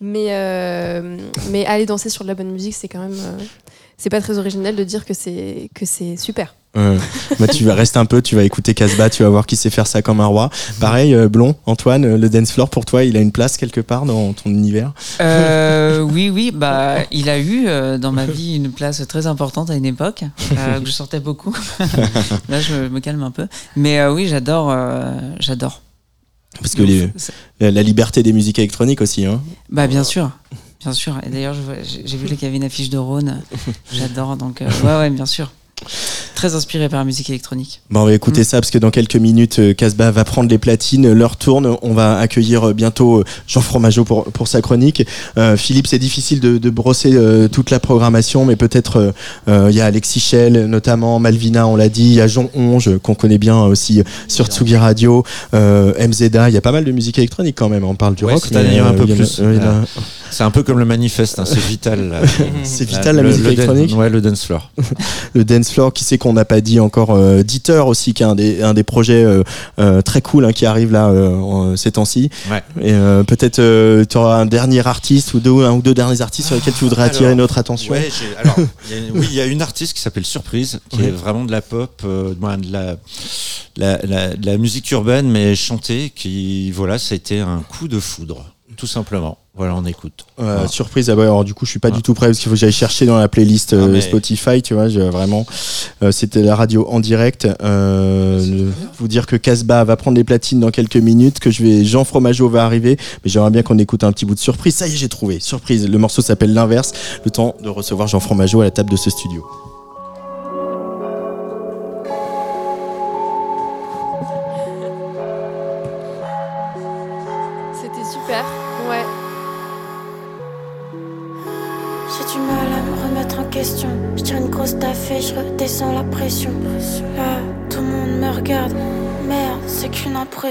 [0.00, 1.18] mais euh,
[1.50, 3.42] mais aller danser sur de la bonne musique, c'est quand même euh,
[4.02, 6.56] c'est pas très original de dire que c'est que c'est super.
[6.76, 6.98] Euh,
[7.38, 9.70] bah, tu vas rester un peu, tu vas écouter Casbah, tu vas voir qui sait
[9.70, 10.50] faire ça comme un roi.
[10.80, 13.80] Pareil, euh, Blond, Antoine, euh, le dance floor pour toi, il a une place quelque
[13.80, 14.92] part dans ton univers?
[15.20, 19.70] Euh, oui, oui, bah, il a eu euh, dans ma vie une place très importante
[19.70, 20.24] à une époque,
[20.58, 21.54] euh, où je sortais beaucoup.
[22.48, 23.46] Là, je me calme un peu.
[23.76, 25.82] Mais euh, oui, j'adore, euh, j'adore.
[26.60, 27.08] Parce que les-
[27.60, 29.26] la liberté des musiques électroniques aussi.
[29.26, 29.40] Hein.
[29.70, 30.30] Bah, bien sûr.
[30.82, 31.18] Bien sûr.
[31.24, 31.54] Et d'ailleurs,
[31.84, 33.42] j'ai vu qu'il y avait une affiche de Rhône.
[33.92, 34.36] J'adore.
[34.36, 35.52] Donc, euh, ouais, ouais, bien sûr.
[36.34, 37.80] Très inspiré par la musique électronique.
[37.90, 38.44] Bon, on va écouter Mm.
[38.44, 41.12] ça parce que dans quelques minutes, euh, Casbah va prendre les platines.
[41.12, 41.76] L'heure tourne.
[41.82, 45.06] On va accueillir euh, bientôt euh, Jean Fromageau pour, pour sa chronique.
[45.38, 49.12] Euh, Philippe, c'est difficile de, de brosser euh, toute la programmation, mais peut-être
[49.48, 52.02] euh, il y a Alexis Schell, notamment Malvina, on l'a dit.
[52.04, 55.24] Il y a Jean Onge, qu'on connaît bien aussi sur Tsugi Radio.
[55.54, 56.48] Euh, MZA.
[56.48, 57.84] Il y a pas mal de musique électronique quand même.
[57.84, 58.48] On parle du Ouais, rock.
[58.52, 59.40] mais, un peu plus.
[59.40, 59.84] a-
[60.30, 62.20] C'est un peu comme le manifeste, hein, c'est vital.
[62.64, 64.70] C'est vital, la musique le dan- électronique Ouais, le dance floor.
[65.34, 68.34] le dance qui sait qu'on n'a pas dit encore euh, Dieter aussi qui est un
[68.34, 69.42] des, un des projets euh,
[69.78, 72.62] euh, très cool hein, qui arrive là euh, en- ces temps-ci Ouais.
[72.80, 72.92] et
[73.24, 73.60] peut-être
[74.06, 76.84] tu auras un dernier artiste ou deux un ou deux derniers artistes sur lesquels tu
[76.84, 78.56] voudrais attirer notre attention Ouais, j'ai- alors,
[78.90, 81.06] il y a une- oui, il y a une artiste qui s'appelle Surprise, qui Ouais.
[81.06, 82.36] est vraiment de la pop, de
[82.72, 82.96] la,
[83.76, 87.88] la, la- de la musique urbaine, mais chantée, qui, voilà, ça a été un coup
[87.88, 88.44] de foudre,
[88.76, 89.38] tout simplement.
[89.54, 90.24] Voilà, on écoute.
[90.40, 90.66] Euh, Voilà.
[90.68, 92.54] surprise ah ouais, alors du coup je suis pas du tout prêt parce qu'il faut
[92.54, 95.44] que j'aille chercher dans la playlist euh, Ah, mais- Spotify tu vois je- vraiment.
[96.02, 97.46] Euh, c'était la radio en direct.
[97.62, 101.84] Euh, vous dire que Casbah va prendre les platines dans quelques minutes que je vais
[101.84, 102.96] Jean Fromageau va arriver.
[103.24, 104.74] Mais j'aimerais bien qu'on écoute un petit bout de surprise.
[104.74, 105.38] Ça y est j'ai trouvé.
[105.38, 106.92] Surprise le morceau s'appelle l'inverse.
[107.26, 109.44] Le temps de recevoir Jean Fromageau à la table de ce studio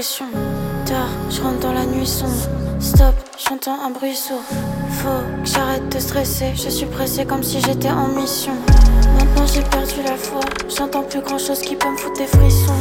[0.02, 2.32] Tard, je rentre dans la nuit sombre.
[2.80, 4.42] Stop, j'entends un bruit sourd.
[4.90, 5.08] Faut
[5.44, 6.46] que j'arrête de stresser.
[6.56, 8.50] Je suis pressé comme si j'étais en mission.
[9.16, 10.40] Maintenant j'ai perdu la foi.
[10.76, 12.74] J'entends plus grand chose qui peut me foutre des frissons.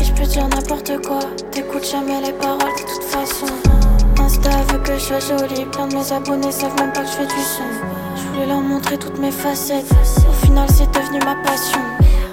[0.00, 1.18] Et je peux dire n'importe quoi.
[1.50, 3.46] T'écoutes jamais les paroles de toute façon.
[4.18, 5.66] Insta veut que je sois jolie.
[5.66, 7.64] Plein de mes abonnés savent même pas que je fais du son.
[8.16, 9.92] Je voulais leur montrer toutes mes facettes.
[10.26, 11.80] Au final, c'est devenu ma passion.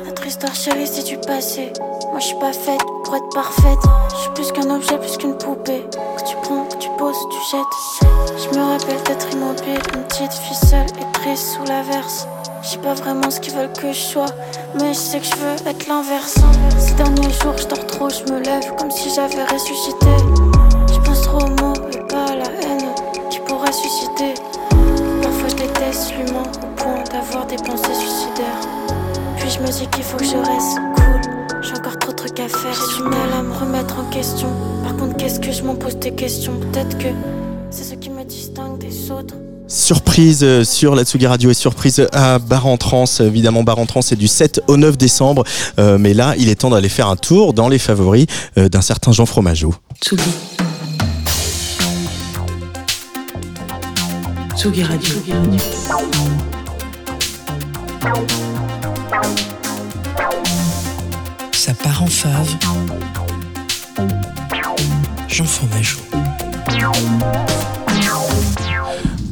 [0.06, 1.74] Notre histoire chérie, c'est du passé.
[2.12, 2.80] Moi, je suis pas faite
[3.16, 3.80] être parfaite.
[4.10, 5.86] Je suis plus qu'un objet, plus qu'une poupée.
[6.18, 8.12] Que tu prends, que tu poses, tu jettes.
[8.38, 12.28] Je me rappelle d'être immobile, une petite fille seule et prise sous l'averse.
[12.64, 14.28] Je sais pas vraiment ce qu'ils veulent que je sois,
[14.80, 16.36] mais je sais que je veux être l'inverse.
[16.78, 20.16] Ces derniers jours, je dors trop, je me lève comme si j'avais ressuscité.
[20.94, 22.94] Je pense trop aux mots et pas à la haine
[23.30, 24.36] qui pourrait susciter.
[25.22, 28.62] Parfois je déteste l'humain au point d'avoir des pensées suicidaires.
[29.38, 31.11] Puis je me dis qu'il faut que je reste cool.
[32.34, 32.74] Trucs à faire.
[32.74, 34.48] J'ai du mal à me remettre en question.
[34.84, 36.54] Par contre, qu'est-ce que je m'en pose des questions?
[36.72, 37.08] Peut-être que
[37.70, 39.36] c'est ce qui me distingue des autres.
[39.68, 43.06] Surprise euh, sur la Tsugi Radio et surprise à Bar en Trans.
[43.20, 45.44] Évidemment, Bar en Trans, c'est du 7 au 9 décembre.
[45.80, 48.28] Euh, mais là, il est temps d'aller faire un tour dans les favoris
[48.58, 49.74] euh, d'un certain Jean Fromageau.
[50.02, 50.24] Tsugi.
[54.56, 55.16] Tsugi Radio.
[61.62, 62.58] Ça part en fave.
[65.28, 66.00] Jean Fromageau.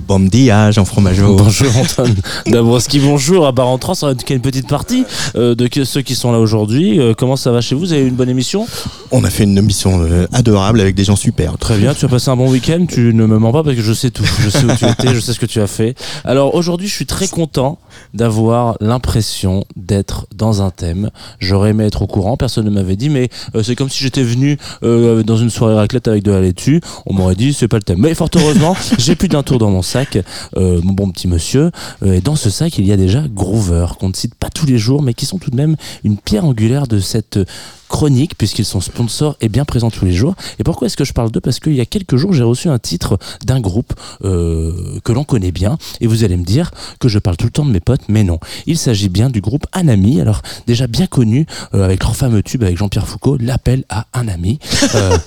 [0.10, 1.36] Bon diage en fromageau.
[1.36, 2.16] Bonjour Antoine
[2.48, 3.46] Dabrowski, bonjour.
[3.46, 5.06] À part en France, on a une petite partie
[5.36, 7.00] euh, de ceux qui sont là aujourd'hui.
[7.00, 7.82] Euh, comment ça va chez vous?
[7.82, 8.68] Vous avez eu une bonne émission?
[9.12, 11.60] On a fait une émission euh, adorable avec des gens super.
[11.60, 13.84] Très bien, tu as passé un bon week-end, tu ne me mens pas parce que
[13.84, 14.26] je sais tout.
[14.42, 15.96] Je sais où tu étais, je sais ce que tu as fait.
[16.26, 17.78] Alors aujourd'hui, je suis très content
[18.14, 21.10] d'avoir l'impression d'être dans un thème.
[21.40, 24.24] J'aurais aimé être au courant, personne ne m'avait dit, mais euh, c'est comme si j'étais
[24.24, 26.82] venu euh, dans une soirée raclette avec de la laitue.
[27.06, 28.00] On m'aurait dit, c'est pas le thème.
[28.00, 30.18] Mais fort heureusement, j'ai plus d'un tour dans mon sac,
[30.58, 31.72] euh, mon bon petit monsieur.
[32.06, 34.78] Et dans ce sac, il y a déjà Groover, qu'on ne cite pas tous les
[34.78, 37.40] jours, mais qui sont tout de même une pierre angulaire de cette
[37.90, 40.36] chronique puisqu'ils sont sponsors et bien présents tous les jours.
[40.60, 41.42] Et pourquoi est-ce que je parle d'eux?
[41.42, 45.26] Parce qu'il y a quelques jours, j'ai reçu un titre d'un groupe euh, que l'on
[45.26, 47.82] connaît bien et vous allez me dire que je parle tout le temps de mes
[47.82, 48.40] potes, mais non.
[48.68, 52.64] Il s'agit bien du groupe Anami, alors déjà bien connu euh, avec leur fameux tube
[52.64, 54.60] avec Jean-Pierre Foucault, l'appel à un ami.
[54.96, 55.18] Euh,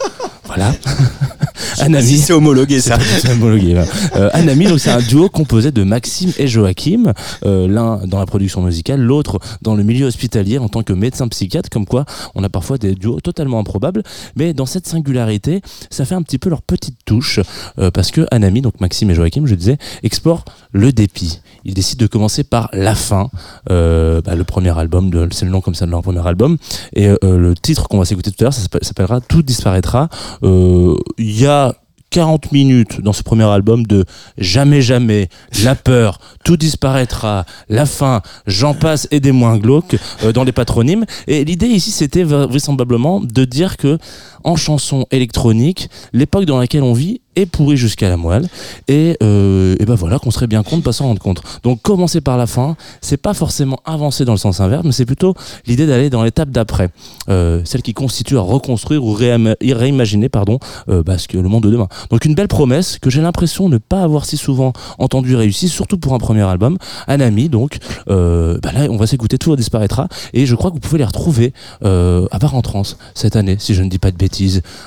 [0.54, 0.72] voilà.
[1.78, 2.18] Anami.
[2.18, 2.98] C'est homologué ça.
[3.20, 3.74] C'est homologué.
[3.74, 3.84] là.
[4.16, 7.12] Euh, Anami, donc c'est un duo composé de Maxime et Joachim,
[7.44, 11.28] euh, l'un dans la production musicale, l'autre dans le milieu hospitalier en tant que médecin
[11.28, 14.02] psychiatre, comme quoi on a parfois des duos totalement improbables,
[14.36, 17.40] mais dans cette singularité, ça fait un petit peu leur petite touche,
[17.78, 21.40] euh, parce que Anami, donc Maxime et Joachim, je disais, explorent le dépit.
[21.64, 23.30] Ils décident de commencer par La fin,
[23.70, 26.58] euh, bah, le premier album, c'est le nom comme ça de leur premier album,
[26.94, 30.08] et le titre qu'on va s'écouter tout à l'heure, ça s'appelle- s'appellera Tout disparaîtra.
[30.42, 31.74] Euh, Il y a
[32.10, 34.04] 40 minutes dans ce premier album de
[34.36, 35.30] jamais jamais,
[35.64, 40.52] la peur, tout disparaîtra, la fin, j'en passe et des moins glauques euh, dans les
[40.52, 41.06] patronymes.
[41.26, 43.96] Et l'idée ici c'était vra- vraisemblablement de dire que
[44.44, 48.48] en chanson électronique, l'époque dans laquelle on vit est pourrie jusqu'à la moelle
[48.88, 51.42] et, euh, et ben voilà qu'on serait bien con de pas s'en rendre compte.
[51.62, 55.06] Donc commencer par la fin, c'est pas forcément avancer dans le sens inverse, mais c'est
[55.06, 55.34] plutôt
[55.66, 56.90] l'idée d'aller dans l'étape d'après,
[57.28, 61.70] euh, celle qui constitue à reconstruire ou réimaginer pardon euh, bah, que le monde de
[61.70, 61.88] demain.
[62.10, 65.68] Donc une belle promesse que j'ai l'impression de ne pas avoir si souvent entendu réussi,
[65.68, 66.76] surtout pour un premier album.
[67.06, 67.78] Anami, donc
[68.10, 71.04] euh, bah là on va s'écouter tout disparaîtra et je crois que vous pouvez les
[71.04, 72.82] retrouver à Bar en Trans
[73.14, 74.31] cette année, si je ne dis pas de bêtises,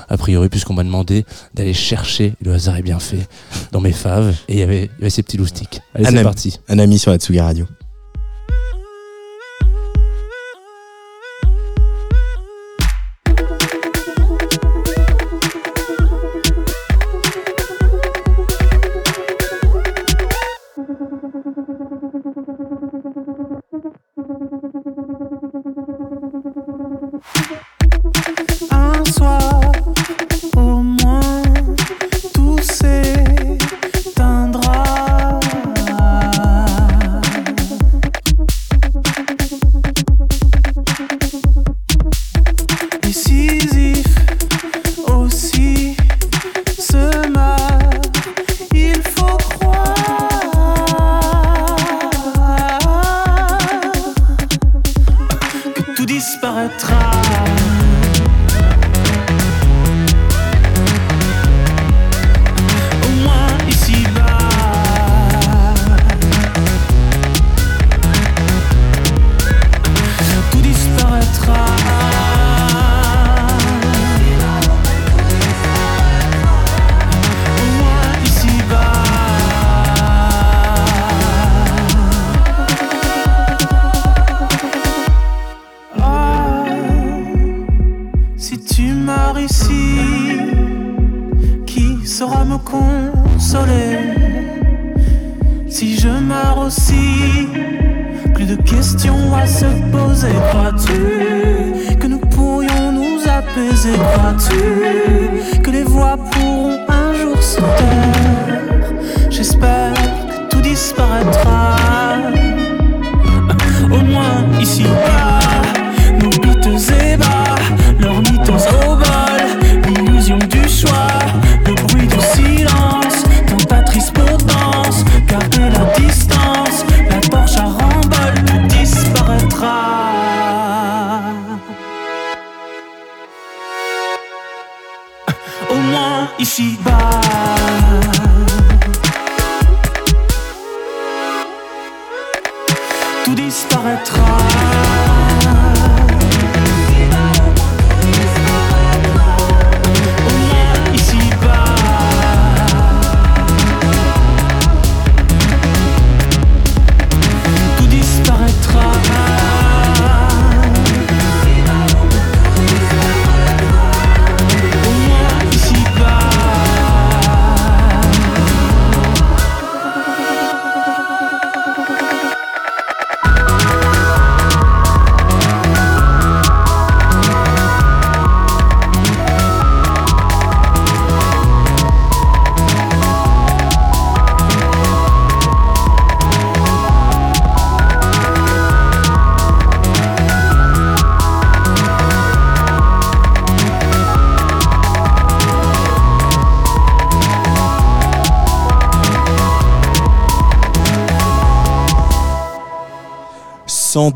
[0.08, 1.24] a priori puisqu'on m'a demandé
[1.54, 3.28] d'aller chercher, le hasard est bien fait,
[3.72, 5.80] dans mes faves et il y avait, y avait ces petits loustiques.
[5.94, 6.60] Allez c'est parti.
[6.68, 7.66] Anami sur la Tsugi Radio.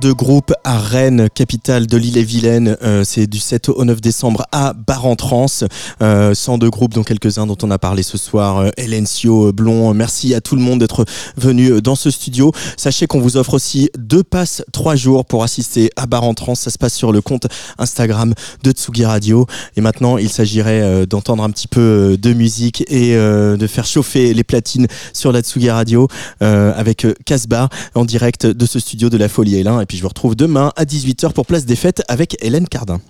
[0.00, 2.76] 102 groupes à Rennes, capitale de l'île-et-Vilaine.
[2.84, 5.64] Euh, c'est du 7 au 9 décembre à Bar-en-Trance.
[6.00, 8.58] Euh, 102 groupes, dont quelques-uns dont on a parlé ce soir.
[8.58, 11.04] Euh, Elencio, euh, Blond, merci à tout le monde d'être
[11.36, 12.52] venu euh, dans ce studio.
[12.76, 16.60] Sachez qu'on vous offre aussi deux passes, trois jours pour assister à Bar-en-Trance.
[16.60, 17.48] Ça se passe sur le compte
[17.78, 19.46] Instagram de Tsugi Radio.
[19.74, 23.66] Et maintenant, il s'agirait euh, d'entendre un petit peu euh, de musique et euh, de
[23.66, 26.06] faire chauffer les platines sur la Tsugi Radio
[26.42, 29.80] euh, avec euh, Casbah en direct de ce studio de la Folie Hélène.
[29.80, 30.36] Et puis je vous retrouve
[30.68, 33.00] à 18h pour Place des Fêtes avec Hélène Cardin.